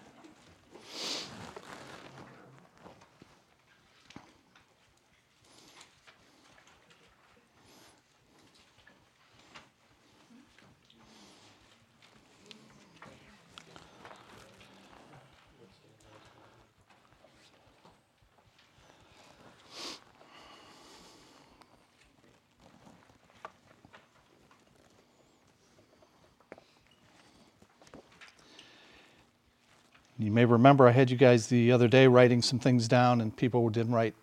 [30.18, 33.37] You may remember I had you guys the other day writing some things down, and
[33.37, 34.14] people didn't write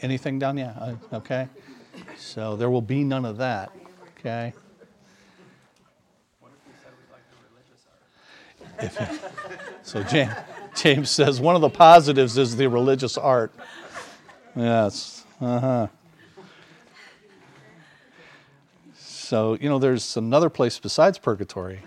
[0.00, 0.58] anything down.
[0.58, 1.48] Yeah, okay.
[2.16, 3.70] So there will be none of that.
[4.18, 4.52] Okay.
[8.78, 9.06] If you,
[9.82, 10.32] so James,
[10.74, 13.54] James says one of the positives is the religious art.
[14.54, 15.24] Yes.
[15.40, 15.86] Uh huh.
[18.96, 21.80] So you know, there's another place besides purgatory.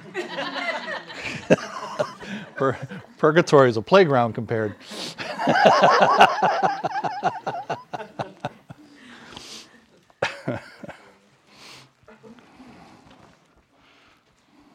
[2.59, 2.77] Pur-
[3.17, 4.75] purgatory is a playground compared.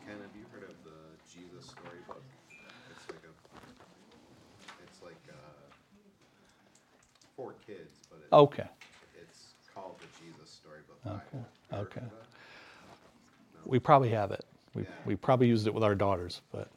[0.07, 0.99] Ken, have you heard of the
[1.33, 2.23] Jesus storybook?
[2.91, 3.33] It's like a,
[4.85, 5.35] it's like uh,
[7.37, 8.67] for kids, but it, Okay.
[9.21, 11.03] it's called the Jesus storybook.
[11.05, 11.21] Bible.
[11.73, 12.01] Okay.
[12.01, 12.07] Okay.
[13.65, 14.45] We probably have it.
[14.75, 14.89] We, Yeah.
[15.07, 16.69] we probably used it with our daughters, but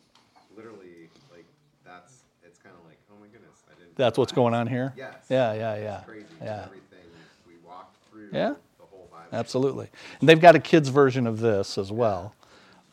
[0.55, 1.45] Literally, like
[1.85, 3.86] that's it's kind of like, oh my goodness, I didn't.
[3.97, 4.93] That's what's going on here.
[4.95, 5.13] Yes.
[5.29, 5.97] Yeah, yeah, yeah.
[5.97, 6.25] It's crazy.
[6.41, 6.63] Yeah.
[6.65, 6.99] Everything
[7.47, 8.29] we walked through.
[8.31, 8.53] Yeah.
[8.77, 9.25] The whole Bible.
[9.33, 9.89] Absolutely.
[10.19, 12.33] And they've got a kids version of this as well.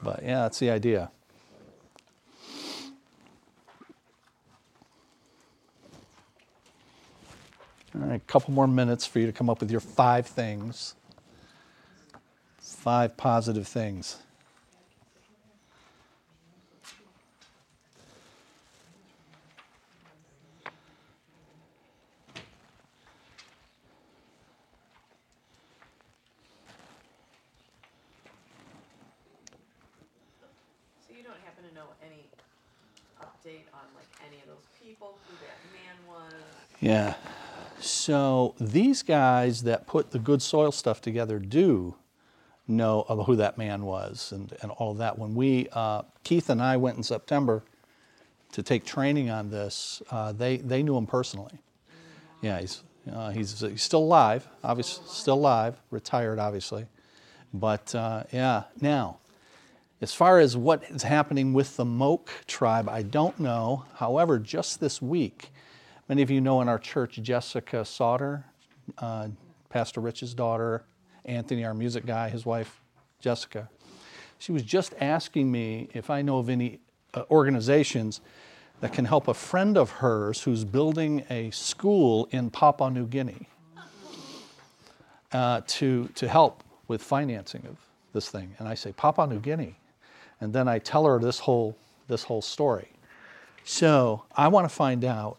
[0.03, 1.11] But yeah, that's the idea.
[7.95, 10.97] All right, a couple more minutes for you to come up with your five things.
[12.59, 14.17] Five positive things.
[31.07, 32.27] So you don't happen to know any
[33.23, 36.35] update on like any of those people, who that man was?
[36.81, 37.15] Yeah.
[37.81, 41.97] So these guys that put the good soil stuff together do
[42.67, 45.19] know who that man was and, and all that.
[45.19, 47.63] When we, uh, Keith and I went in September
[48.53, 51.59] to take training on this, uh, they, they knew him personally.
[52.41, 56.87] Yeah, he's, uh, he's, he's still alive, obviously, still alive, retired, obviously.
[57.53, 59.19] But uh, yeah, now,
[60.01, 63.85] as far as what is happening with the Mouk tribe, I don't know.
[63.95, 65.51] However, just this week,
[66.09, 68.45] many of you know in our church Jessica Sauter,
[68.99, 69.29] uh,
[69.71, 70.85] Pastor Rich's daughter,
[71.25, 72.81] Anthony, our music guy, his wife
[73.21, 73.69] Jessica.
[74.39, 76.81] She was just asking me if I know of any
[77.15, 78.21] uh, organizations
[78.81, 83.49] that can help a friend of hers who's building a school in Papua New Guinea
[85.33, 87.79] uh, to, to help with financing of
[88.13, 88.55] this thing.
[88.59, 89.77] And I say, Papua New Guinea.
[90.41, 91.77] And then I tell her this whole,
[92.09, 92.91] this whole story.
[93.65, 95.39] So I want to find out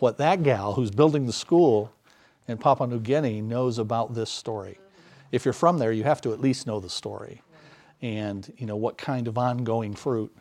[0.00, 1.90] what that gal who's building the school
[2.48, 4.78] in Papua New Guinea knows about this story.
[5.30, 7.42] If you're from there, you have to at least know the story
[8.00, 10.34] and you know what kind of ongoing fruit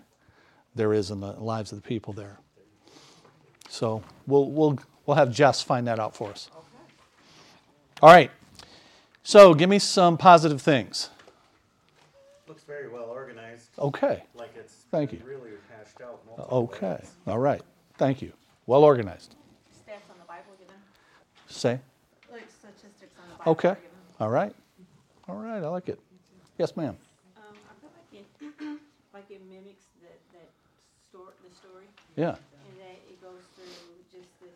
[0.76, 2.40] there is in the lives of the people there.
[3.70, 6.50] So we'll, we'll, we'll have Jess find that out for us.
[8.02, 8.32] All right.
[9.24, 11.10] So give me some positive things.
[12.48, 13.70] Looks very well organized.
[13.78, 14.24] Okay.
[14.36, 15.22] Like it's Thank you.
[15.26, 16.22] really hashed out.
[16.26, 16.88] multiple Okay.
[17.02, 17.12] ways.
[17.26, 17.62] All right.
[17.98, 18.32] Thank you.
[18.68, 19.36] Well organized.
[19.86, 20.76] Stats on the Bible given,
[21.48, 21.80] Say.
[22.32, 23.37] like statistics on the Bible.
[23.48, 23.76] Okay.
[24.20, 24.54] All right.
[25.30, 25.64] All right.
[25.64, 25.98] I like it.
[26.58, 26.98] Yes, ma'am.
[27.38, 28.80] Um, I feel like it,
[29.14, 30.50] like it mimics that, that
[31.08, 31.86] story, the story.
[32.18, 32.36] Yeah.
[32.36, 33.72] And that it goes through
[34.12, 34.52] just this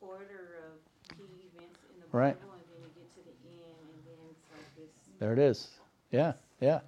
[0.00, 1.22] order of key
[1.54, 2.34] events in the Right.
[2.34, 4.90] And then you get to the end, and then it's like this.
[5.20, 5.68] There it is.
[6.10, 6.32] Yeah.
[6.60, 6.80] Yeah.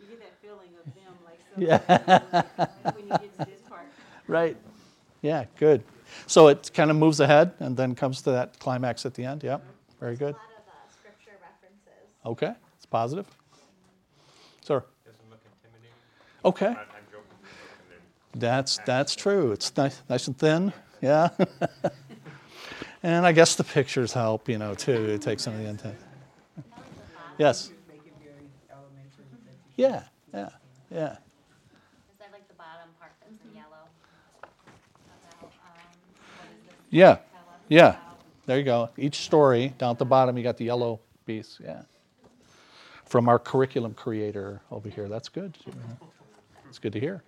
[0.00, 1.60] You get that feeling of them, like so.
[1.60, 2.72] Yeah.
[2.82, 3.84] like, when you get to this part.
[4.26, 4.56] Right.
[5.20, 5.82] Yeah, good.
[6.26, 9.42] So it kind of moves ahead and then comes to that climax at the end.
[9.42, 9.58] Yeah.
[10.00, 10.34] Very good.
[10.34, 12.12] A lot of uh, scripture references.
[12.24, 12.52] Okay.
[12.76, 13.26] It's positive.
[14.62, 14.82] Sir.
[15.04, 15.94] Doesn't look intimidating.
[16.44, 16.66] Okay.
[16.66, 17.24] I- I'm joking.
[18.34, 19.52] That's that's true.
[19.52, 20.72] It's nice, nice and thin.
[21.00, 21.28] Yeah.
[23.02, 25.04] and I guess the pictures help, you know, too.
[25.10, 25.96] It takes some of the intent.
[27.38, 27.70] Yes.
[29.76, 30.04] Yeah.
[30.32, 30.48] Yeah.
[30.90, 31.12] Yeah.
[31.12, 31.18] Is
[32.20, 33.88] that like the bottom part that's yellow?
[34.42, 35.50] About, um,
[36.38, 36.74] what is this?
[36.90, 37.18] Yeah.
[37.68, 37.96] Yeah.
[38.46, 38.90] There you go.
[38.96, 41.58] Each story down at the bottom, you got the yellow piece.
[41.62, 41.82] Yeah.
[43.14, 45.08] From our curriculum creator over here.
[45.08, 45.56] That's good.
[46.68, 47.22] It's good to hear.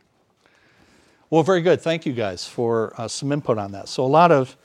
[1.30, 1.80] Well, very good.
[1.80, 3.88] Thank you guys for uh, some input on that.
[3.88, 4.56] So a lot of,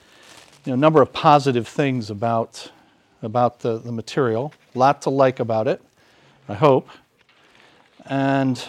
[0.66, 2.72] you know, number of positive things about
[3.22, 4.52] about the, the material.
[4.74, 5.80] A lot to like about it.
[6.50, 6.90] I hope.
[8.08, 8.60] And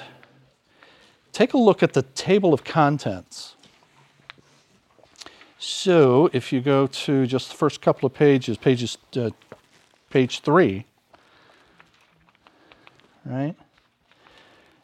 [1.33, 3.57] take a look at the table of contents.
[5.59, 9.31] So if you go to just the first couple of pages, pages, uh,
[10.11, 10.85] page three,
[13.25, 13.55] right?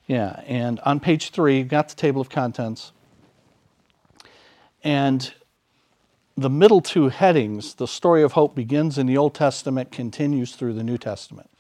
[0.07, 2.93] Yeah, and on page three, you've got the table of contents.
[4.83, 5.33] And
[6.37, 10.75] the middle two headings, the story of hope begins in the Old Testament, continues through
[10.75, 11.51] the New Testament.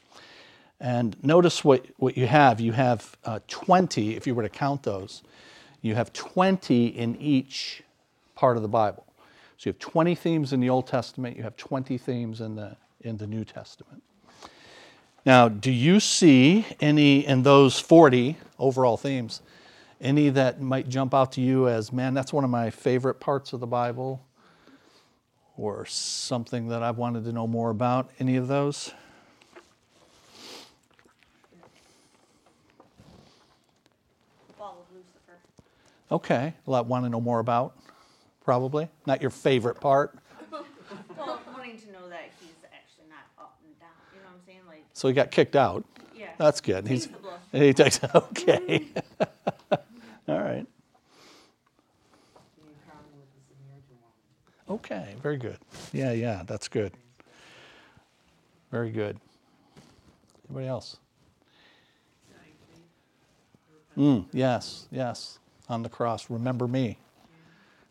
[0.81, 2.61] And notice what, what you have.
[2.61, 5.23] You have uh, 20, if you were to count those,
[5.83, 7.83] you have 20 in each
[8.35, 9.05] part of the Bible.
[9.57, 12.77] So you have 20 themes in the Old Testament, you have 20 themes in the,
[13.01, 14.03] in the New Testament.
[15.29, 19.43] Now, do you see any in those 40 overall themes,
[20.01, 23.53] any that might jump out to you as, man, that's one of my favorite parts
[23.53, 24.25] of the Bible?
[25.59, 28.09] Or something that I've wanted to know more about?
[28.19, 28.95] Any of those?
[34.57, 35.37] Fall of Lucifer.
[36.11, 37.77] Okay, a lot want to know more about,
[38.43, 38.89] probably.
[39.05, 40.17] Not your favorite part.
[40.51, 40.65] Well,
[41.53, 44.61] wanting to know that he's actually not up and down, you know what I'm saying?
[44.67, 45.85] Like, So he got kicked out.
[46.17, 46.27] Yeah.
[46.39, 46.89] That's good.
[46.89, 47.07] He's,
[47.53, 48.89] the he takes, okay.
[50.29, 50.67] All right.
[54.69, 55.59] Okay, very good.
[55.93, 56.95] Yeah, yeah, that's good.
[58.73, 59.21] Very good.
[60.49, 60.97] Anybody else?
[63.97, 65.39] Mm, yes, yes.
[65.69, 66.29] On the cross.
[66.29, 66.99] Remember me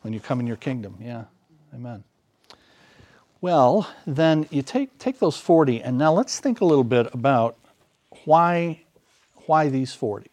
[0.01, 0.97] when you come in your kingdom.
[0.99, 1.23] Yeah.
[1.73, 2.03] Amen.
[3.39, 7.55] Well, then you take, take those 40, and now let's think a little bit about
[8.25, 8.81] why,
[9.45, 10.31] why these 40.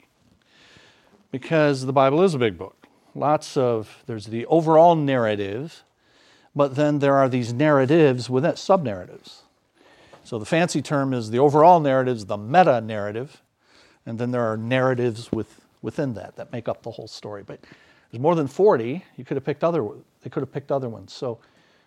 [1.31, 2.87] Because the Bible is a big book.
[3.15, 5.85] Lots of, there's the overall narrative,
[6.57, 9.43] but then there are these narratives with it, sub narratives.
[10.25, 13.43] So the fancy term is the overall narrative is the meta narrative,
[14.07, 17.43] and then there are narratives with, within that that make up the whole story.
[17.43, 17.61] But
[18.11, 19.05] there's more than 40.
[19.19, 19.87] You could have picked other,
[20.23, 21.13] they could have picked other ones.
[21.13, 21.39] So,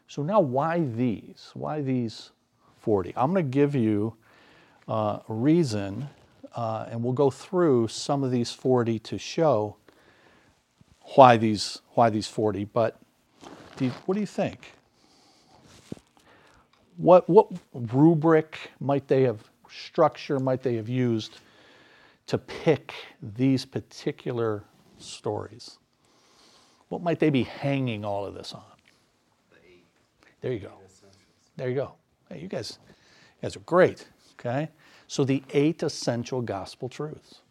[0.08, 1.51] so now why these?
[1.53, 2.32] Why these
[2.82, 3.14] 40?
[3.16, 4.16] I'm going to give you
[4.88, 6.08] uh, a reason,
[6.55, 9.76] uh, and we'll go through some of these 40 to show
[11.16, 12.66] why these, why these 40.
[12.66, 12.99] But
[13.76, 14.72] do you, what do you think?
[16.95, 21.39] What, what rubric might they have, structure might they have used
[22.28, 24.64] to pick these particular
[24.97, 25.78] stories?
[26.89, 28.76] What might they be hanging all of this on?
[30.48, 30.72] There you go.
[31.58, 31.91] There you go.
[32.30, 34.08] Hey, you guys, you guys are great.
[34.39, 34.70] Okay?
[35.06, 37.41] So the eight essential gospel truths.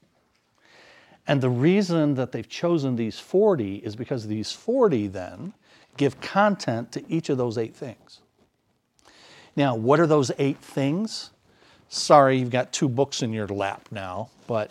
[1.27, 5.53] And the reason that they've chosen these 40 is because these 40 then
[5.99, 8.23] give content to each of those eight things.
[9.57, 11.33] Now, what are those eight things?
[11.91, 14.71] Sorry, you've got two books in your lap now, but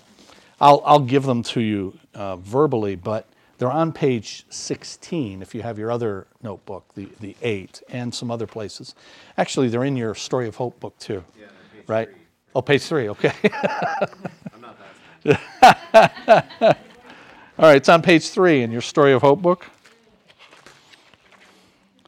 [0.60, 2.96] I'll, I'll give them to you uh, verbally.
[2.96, 8.14] But They're on page 16 if you have your other notebook, the, the eight, and
[8.14, 8.96] some other places.
[9.38, 11.24] Actually, they're in your Story of Hope book too.
[11.40, 12.08] Yeah, page right?
[12.10, 12.18] three.
[12.54, 13.34] Oh, page three, okay.
[14.54, 14.78] I'm not
[15.24, 16.78] that
[17.58, 19.66] All right, it's on page three in your Story of Hope book.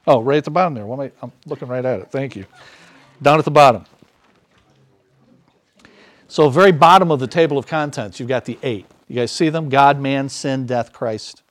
[0.05, 0.85] Oh, right at the bottom there.
[0.85, 2.11] What am I, I'm looking right at it.
[2.11, 2.45] Thank you.
[3.21, 3.85] Down at the bottom.
[6.27, 8.85] So, very bottom of the table of contents, you've got the eight.
[9.07, 9.69] You guys see them?
[9.69, 11.41] God, man, sin, death, Christ,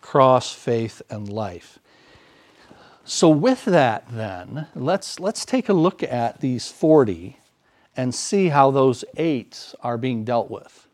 [0.00, 1.78] cross, faith, and life.
[3.04, 7.38] So, with that, then, let's, let's take a look at these 40
[7.96, 10.88] and see how those eight are being dealt with.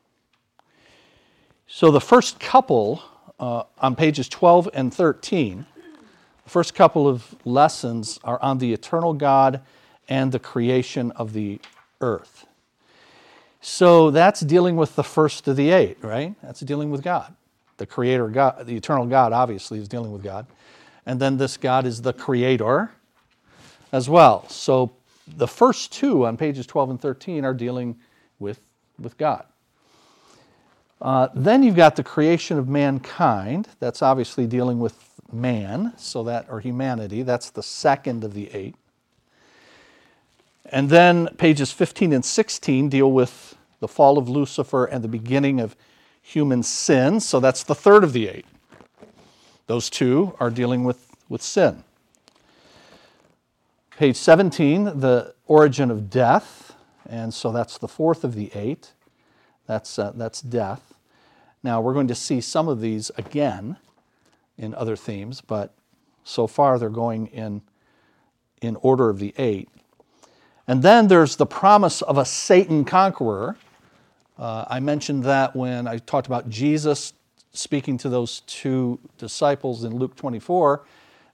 [1.66, 3.02] So, the first couple
[3.40, 5.64] uh, on pages 12 and 13,
[6.44, 9.62] the first couple of lessons are on the eternal God
[10.06, 11.60] and the creation of the
[12.02, 12.46] earth.
[13.62, 16.34] So that's dealing with the first of the eight, right?
[16.42, 17.34] That's dealing with God.
[17.76, 20.46] The creator God, the eternal God, obviously, is dealing with God.
[21.06, 22.90] And then this God is the creator
[23.92, 24.48] as well.
[24.48, 24.92] So
[25.36, 27.96] the first two on pages 12 and 13 are dealing
[28.40, 28.58] with,
[28.98, 29.46] with God.
[31.00, 33.68] Uh, then you've got the creation of mankind.
[33.78, 34.98] That's obviously dealing with
[35.32, 37.22] man, so that or humanity.
[37.22, 38.74] That's the second of the eight.
[40.66, 45.60] And then pages 15 and 16 deal with the fall of Lucifer and the beginning
[45.60, 45.76] of
[46.22, 47.20] human sin.
[47.20, 48.46] So that's the third of the eight.
[49.66, 51.82] Those two are dealing with, with sin.
[53.96, 56.74] Page 17, the origin of death.
[57.08, 58.92] And so that's the fourth of the eight.
[59.66, 60.94] That's, uh, that's death.
[61.62, 63.76] Now, we're going to see some of these again
[64.58, 65.74] in other themes, but
[66.24, 67.62] so far they're going in,
[68.60, 69.68] in order of the eight.
[70.68, 73.56] And then there's the promise of a Satan conqueror.
[74.38, 77.12] Uh, I mentioned that when I talked about Jesus
[77.52, 80.84] speaking to those two disciples in Luke 24,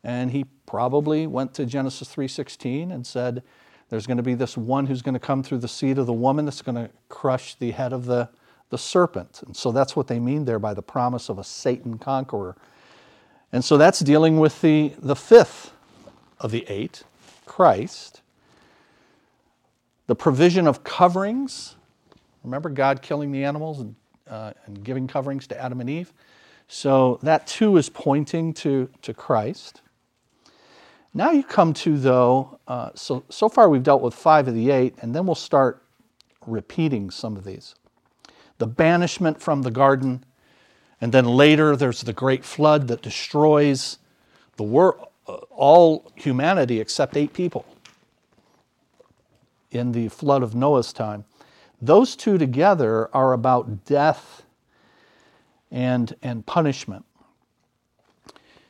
[0.02, 3.42] and he probably went to Genesis 3:16 and said,
[3.90, 6.12] "There's going to be this one who's going to come through the seed of the
[6.12, 8.28] woman that's going to crush the head of the,
[8.70, 11.98] the serpent." And so that's what they mean there by the promise of a Satan
[11.98, 12.56] conqueror.
[13.52, 15.72] And so that's dealing with the, the fifth
[16.38, 17.04] of the eight,
[17.46, 18.22] Christ
[20.08, 21.76] the provision of coverings.
[22.42, 23.94] Remember God killing the animals and,
[24.26, 26.12] uh, and giving coverings to Adam and Eve?
[26.66, 29.82] So that too is pointing to, to Christ.
[31.14, 34.70] Now you come to, though, uh, so, so far we've dealt with five of the
[34.70, 35.82] eight, and then we'll start
[36.46, 37.74] repeating some of these.
[38.58, 40.24] The banishment from the garden,
[41.00, 43.98] and then later there's the great flood that destroys
[44.56, 45.08] the world,
[45.50, 47.66] all humanity except eight people
[49.70, 51.24] in the flood of Noah's time.
[51.80, 54.42] Those two together are about death
[55.70, 57.04] and, and punishment.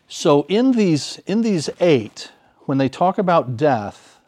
[0.08, 2.32] So in these, in these eight,
[2.66, 4.18] when they talk about death,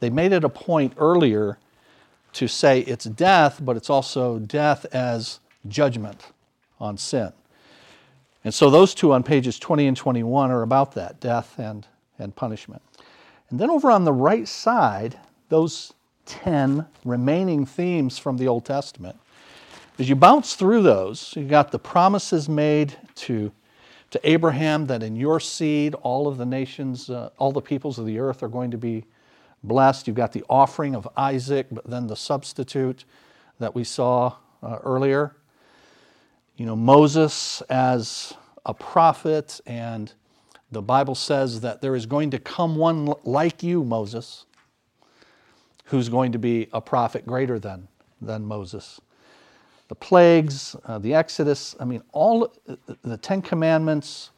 [0.00, 1.58] they made it a point earlier
[2.34, 6.32] to say it's death, but it's also death as judgment
[6.78, 7.32] on sin.
[8.44, 11.86] And so those two on pages 20 and 21 are about that death and,
[12.18, 12.82] and punishment.
[13.50, 15.18] And then over on the right side,
[15.48, 15.94] those
[16.26, 19.18] 10 remaining themes from the Old Testament.
[19.98, 23.50] As you bounce through those, you got the promises made to,
[24.10, 28.04] to Abraham that in your seed all of the nations, uh, all the peoples of
[28.04, 29.04] the earth are going to be
[29.62, 30.06] blessed.
[30.06, 33.04] You've got the offering of Isaac, but then the substitute
[33.58, 35.34] that we saw uh, earlier.
[36.56, 38.34] You know, Moses as
[38.66, 40.12] a prophet, and
[40.70, 44.45] the Bible says that there is going to come one like you, Moses
[45.86, 47.88] who's going to be a prophet greater than,
[48.20, 49.00] than Moses.
[49.88, 52.52] The plagues, uh, the Exodus, I mean, all
[53.02, 54.30] the Ten Commandments,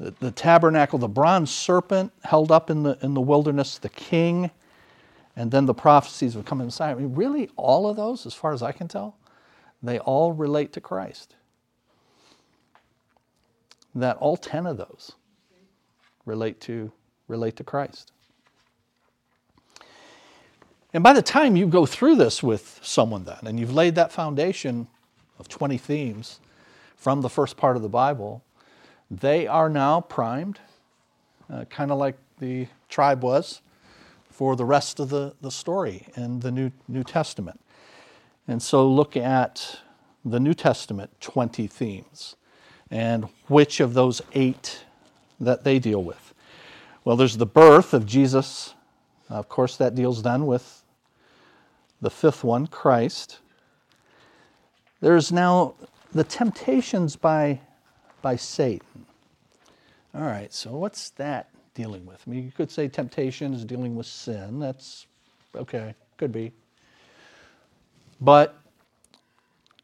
[0.00, 4.50] the, the, tabernacle, the bronze serpent held up in the, in the wilderness, the king,
[5.36, 6.92] and then the prophecies of coming Messiah.
[6.92, 9.16] I mean, really, all of those, as far as I can tell,
[9.80, 11.36] they all relate to Christ.
[13.94, 15.12] That all 10 of those
[16.26, 16.90] relate to,
[17.28, 18.12] relate to Christ.
[20.94, 24.12] And by the time you go through this with someone, then, and you've laid that
[24.12, 24.88] foundation
[25.38, 26.40] of 20 themes
[26.96, 28.44] from the first part of the Bible,
[29.10, 30.60] they are now primed,
[31.50, 33.62] uh, kind of like the tribe was
[34.30, 37.60] for the rest of the, the story in the New, New Testament.
[38.46, 39.80] And so look at
[40.24, 42.36] the New Testament 20 themes
[42.90, 44.84] and which of those eight
[45.40, 46.34] that they deal with.
[47.04, 48.74] Well, there's the birth of Jesus.
[49.30, 50.81] Of course, that deals then with
[52.02, 53.38] the fifth one, Christ.
[55.00, 55.74] There's now
[56.12, 57.60] the temptations by,
[58.20, 59.06] by Satan.
[60.14, 62.22] All right, so what's that dealing with?
[62.26, 64.58] I mean, you could say temptation is dealing with sin.
[64.58, 65.06] That's
[65.56, 66.52] okay, could be.
[68.20, 68.58] But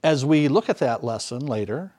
[0.05, 1.93] as we look at that lesson later,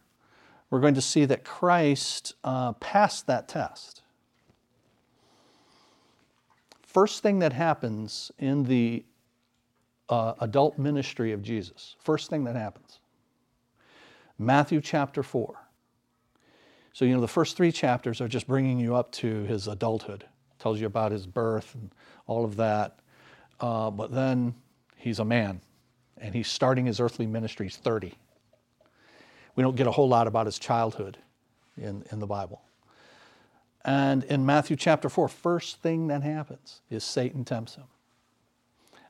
[0.70, 4.02] we're going to see that Christ uh, passed that test.
[6.84, 9.04] First thing that happens in the
[10.10, 12.99] uh, adult ministry of Jesus, first thing that happens,
[14.38, 15.55] Matthew chapter 4.
[16.93, 20.26] So, you know, the first three chapters are just bringing you up to his adulthood,
[20.57, 21.91] tells you about his birth and
[22.26, 22.99] all of that.
[23.60, 24.55] Uh, but then
[24.95, 25.62] he's a man
[26.18, 27.68] and he's starting his earthly ministry.
[27.68, 28.14] He's 30.
[29.55, 31.18] We don't get a whole lot about his childhood
[31.78, 32.62] in, in the Bible.
[33.86, 37.86] And in Matthew chapter 4, first thing that happens is Satan tempts him.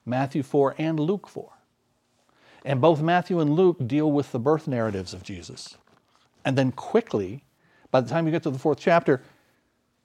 [0.05, 1.49] Matthew 4 and Luke 4.
[2.65, 5.77] And both Matthew and Luke deal with the birth narratives of Jesus.
[6.43, 7.43] And then quickly,
[7.91, 9.21] by the time you get to the fourth chapter,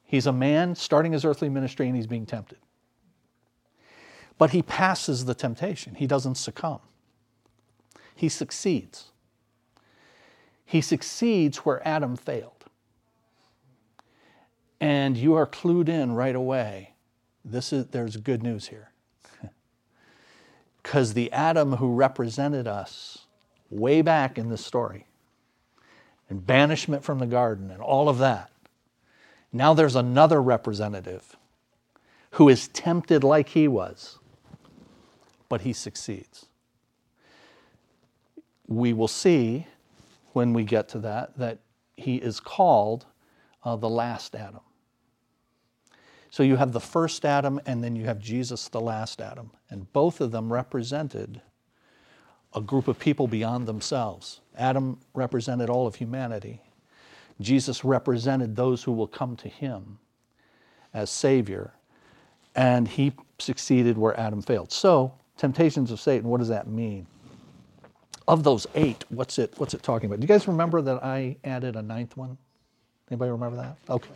[0.05, 2.59] he's a man starting his earthly ministry and he's being tempted.
[4.38, 6.80] But he passes the temptation, he doesn't succumb.
[8.14, 9.11] He succeeds.
[10.64, 12.64] He succeeds where Adam failed.
[14.80, 16.95] And you are clued in right away.
[17.45, 18.90] This is, there's good news here.
[20.85, 23.26] Because the Adam who represented us
[23.70, 25.07] way back in the story,
[26.30, 28.53] and banishment from the garden and all of that,
[29.53, 31.37] now there's another representative
[32.32, 34.18] who is tempted like he was,
[35.49, 36.47] but he succeeds.
[38.68, 39.66] We will see
[40.32, 41.61] when we get to that that
[41.97, 43.07] he is called
[43.64, 44.61] uh, the last Adam.
[46.35, 49.53] So you have the first Adam, and then you have Jesus, the last Adam.
[49.70, 51.41] And both of them represented
[52.53, 54.41] a group of people beyond themselves.
[54.59, 56.61] Adam represented all of humanity.
[57.41, 60.01] Jesus represented those who will come to him
[60.93, 61.72] as Savior.
[62.57, 64.72] And he succeeded where Adam failed.
[64.72, 67.07] So, temptations of Satan, what does that mean?
[68.26, 70.18] Of those eight, what's it, what's it talking about?
[70.18, 72.37] Do you guys remember that I added a ninth one?
[73.09, 73.76] Anybody remember that?
[73.89, 74.11] Okay.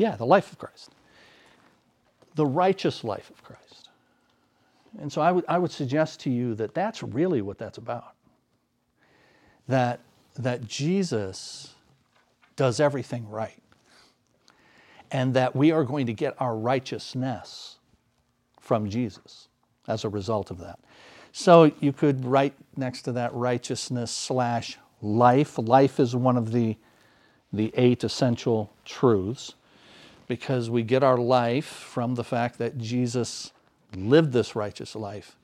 [0.00, 0.92] Yeah, the life of Christ.
[2.34, 3.90] The righteous life of Christ.
[4.98, 8.14] And so I would, I would suggest to you that that's really what that's about.
[9.68, 10.00] That,
[10.38, 11.74] that Jesus
[12.56, 13.62] does everything right.
[15.10, 17.76] And that we are going to get our righteousness
[18.58, 19.48] from Jesus
[19.86, 20.78] as a result of that.
[21.32, 25.58] So you could write next to that righteousness slash life.
[25.58, 26.78] Life is one of the,
[27.52, 29.56] the eight essential truths
[30.30, 33.50] because we get our life from the fact that Jesus
[33.96, 35.34] lived this righteous life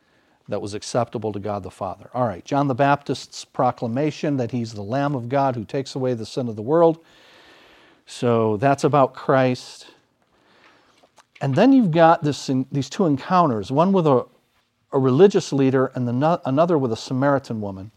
[0.46, 2.08] that was acceptable to God the Father.
[2.14, 6.14] All right, John the Baptist's proclamation that he's the Lamb of God who takes away
[6.14, 7.04] the sin of the world.
[8.06, 9.88] So that's about Christ.
[11.40, 14.24] And then you've got this, these two encounters one with a,
[14.92, 17.90] a religious leader and the, another with a Samaritan woman.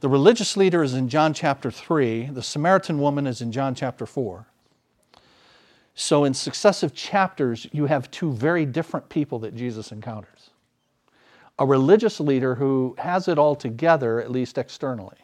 [0.00, 4.06] The religious leader is in John chapter 3, the Samaritan woman is in John chapter
[4.06, 4.46] 4.
[5.98, 10.50] So, in successive chapters, you have two very different people that Jesus encounters
[11.58, 15.16] a religious leader who has it all together, at least externally,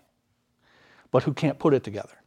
[1.11, 2.23] but who can't put it together.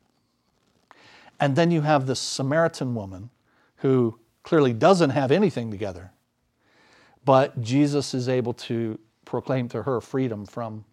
[1.39, 3.31] And then you have this Samaritan woman
[3.77, 6.11] who clearly doesn't have anything together,
[7.25, 10.85] but Jesus is able to proclaim to her freedom from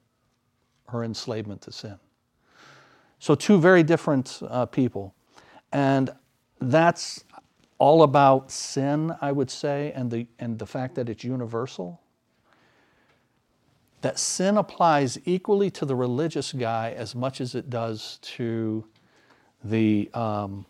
[0.89, 1.99] her enslavement to sin.
[3.19, 5.15] So, two very different uh, people.
[5.71, 6.11] And
[6.63, 7.25] that's
[7.83, 12.01] all about sin, I would say, and the, and the fact that it's universal.
[14.03, 18.85] That sin applies equally to the religious guy as much as it does to
[19.65, 20.65] the, um,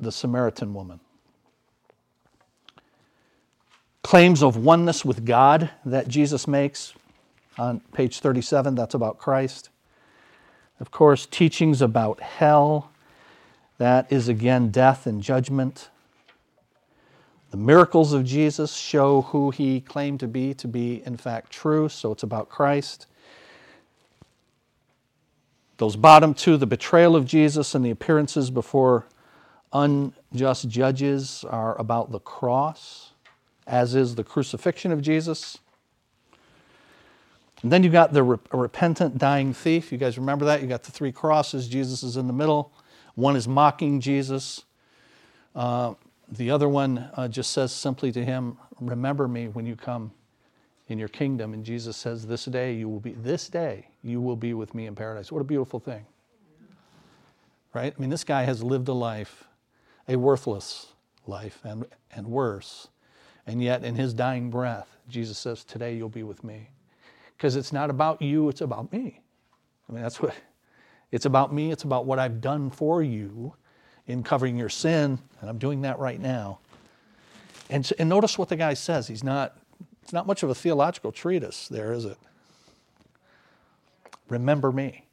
[0.00, 1.00] the Samaritan woman.
[4.02, 6.94] Claims of oneness with God that Jesus makes
[7.58, 9.68] on page 37, that's about Christ.
[10.80, 12.90] Of course, teachings about hell
[13.78, 15.90] that is again death and judgment.
[17.50, 21.88] The miracles of Jesus show who he claimed to be to be, in fact, true,
[21.88, 23.06] so it's about Christ.
[25.76, 29.06] Those bottom two, the betrayal of Jesus and the appearances before
[29.72, 33.12] unjust judges, are about the cross,
[33.66, 35.58] as is the crucifixion of Jesus.
[37.62, 39.90] And then you've got the repentant dying thief.
[39.90, 40.60] You guys remember that?
[40.60, 42.72] You got the three crosses, Jesus is in the middle.
[43.14, 44.64] One is mocking Jesus.
[45.54, 45.94] Uh,
[46.30, 50.12] the other one uh, just says simply to him, Remember me when you come
[50.88, 51.54] in your kingdom.
[51.54, 54.86] And Jesus says, This day you will be, this day you will be with me
[54.86, 55.30] in paradise.
[55.30, 56.04] What a beautiful thing.
[57.72, 57.94] right?
[57.96, 59.44] I mean, this guy has lived a life,
[60.08, 60.88] a worthless
[61.26, 62.88] life, and, and worse.
[63.46, 66.70] And yet, in his dying breath, Jesus says, Today you'll be with me.
[67.36, 69.20] Because it's not about you, it's about me.
[69.88, 70.34] I mean, that's what
[71.10, 73.54] it's about me, it's about what I've done for you
[74.06, 76.58] in covering your sin, and I'm doing that right now.
[77.70, 79.08] And, and notice what the guy says.
[79.08, 79.56] He's not,
[80.02, 82.18] it's not much of a theological treatise there, is it?
[84.28, 85.06] Remember me.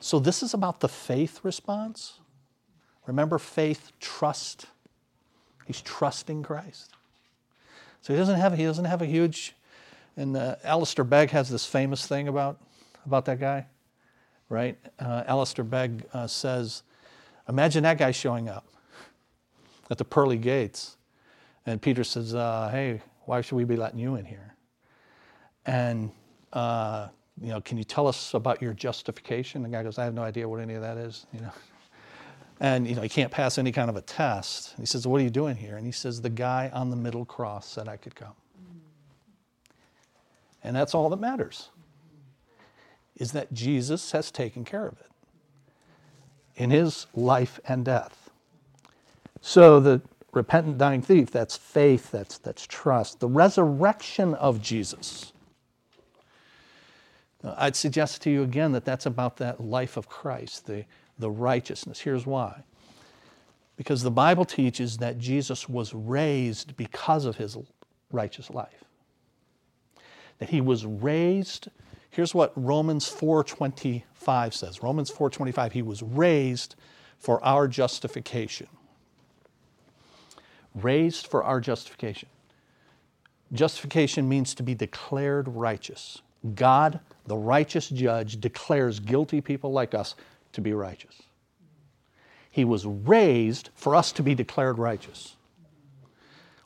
[0.00, 2.20] So, this is about the faith response.
[3.06, 4.66] Remember faith, trust.
[5.66, 6.94] He's trusting Christ.
[8.02, 9.54] So he doesn't have he doesn't have a huge.
[10.16, 12.58] And uh, Alistair Begg has this famous thing about
[13.06, 13.66] about that guy,
[14.50, 14.76] right?
[14.98, 16.82] Uh, Alistair Begg uh, says,
[17.48, 18.66] "Imagine that guy showing up
[19.90, 20.98] at the pearly gates,
[21.64, 24.54] and Peter says, uh, "Hey, why should we be letting you in here?"
[25.64, 26.10] And
[26.52, 27.08] uh,
[27.40, 29.62] you know, can you tell us about your justification?
[29.62, 31.52] The guy goes, "I have no idea what any of that is." You know
[32.60, 34.74] and you know he can't pass any kind of a test.
[34.78, 37.24] He says, "What are you doing here?" And he says, "The guy on the middle
[37.24, 38.34] cross said I could come."
[40.62, 41.70] And that's all that matters.
[43.20, 45.10] Is that Jesus has taken care of it
[46.56, 48.30] in his life and death.
[49.40, 50.00] So the
[50.32, 53.20] repentant dying thief, that's faith, that's that's trust.
[53.20, 55.32] The resurrection of Jesus.
[57.44, 60.84] I'd suggest to you again that that's about that life of Christ, the
[61.18, 62.00] the righteousness.
[62.00, 62.64] Here's why.
[63.76, 67.56] Because the Bible teaches that Jesus was raised because of his
[68.10, 68.84] righteous life.
[70.38, 71.68] That he was raised,
[72.10, 74.82] here's what Romans 4:25 says.
[74.82, 76.74] Romans 4:25, he was raised
[77.18, 78.68] for our justification.
[80.74, 82.28] Raised for our justification.
[83.52, 86.22] Justification means to be declared righteous.
[86.54, 90.14] God, the righteous judge, declares guilty people like us
[90.52, 91.22] to be righteous.
[92.50, 95.36] He was raised for us to be declared righteous.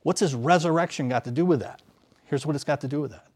[0.02, 1.82] What's his resurrection got to do with that?
[2.24, 3.26] Here's what it's got to do with that.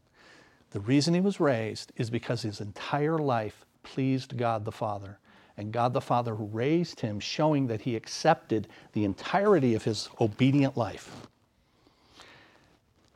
[0.71, 5.17] The reason he was raised is because his entire life pleased God the Father.
[5.57, 10.77] And God the Father raised him, showing that he accepted the entirety of his obedient
[10.77, 11.27] life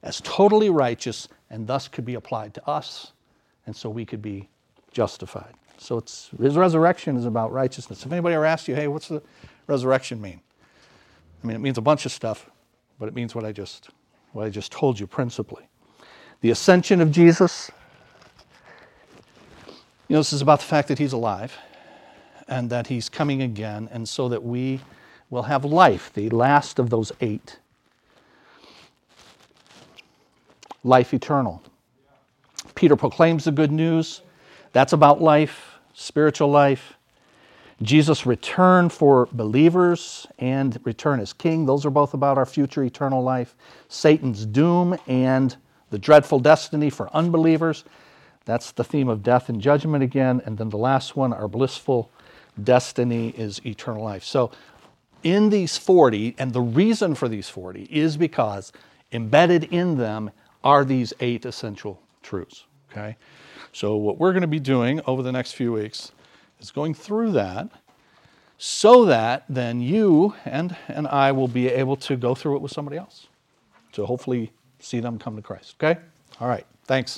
[0.04, 3.14] as totally righteous and thus could be applied to us,
[3.66, 4.50] and so we could be
[4.92, 5.54] justified.
[5.78, 8.06] So it's, his resurrection is about righteousness.
[8.06, 9.22] If anybody ever asks you, hey, what's the
[9.68, 10.42] resurrection mean?
[11.44, 12.50] I mean, it means a bunch of stuff,
[13.00, 13.90] but it means what I just,
[14.34, 15.68] what I just told you principally.
[16.44, 17.72] The ascension of Jesus,
[20.10, 21.58] you know, this is about the fact that he's alive
[22.50, 24.82] and that he's coming again, and so that we
[25.30, 27.60] will have life, the last of those eight.
[30.84, 31.64] Life eternal.
[32.76, 34.20] Peter proclaims the good news.
[34.74, 36.96] That's about life, spiritual life.
[37.82, 43.24] Jesus' return for believers and return as king, those are both about our future eternal
[43.24, 43.56] life.
[43.88, 45.56] Satan's doom and
[45.94, 47.84] the dreadful destiny for unbelievers.
[48.46, 50.42] That's the theme of death and judgment again.
[50.44, 52.10] And then the last one, our blissful
[52.62, 54.24] destiny is eternal life.
[54.24, 54.50] So,
[55.22, 58.74] in these 40, and the reason for these 40 is because
[59.12, 60.32] embedded in them
[60.64, 62.66] are these eight essential truths.
[62.92, 63.16] Okay?
[63.72, 66.12] So, what we're going to be doing over the next few weeks
[66.60, 67.70] is going through that
[68.58, 72.72] so that then you and, and I will be able to go through it with
[72.72, 73.28] somebody else
[73.92, 74.52] to hopefully
[74.84, 75.76] see them come to Christ.
[75.82, 76.00] Okay?
[76.40, 76.66] All right.
[76.86, 77.12] Thanks.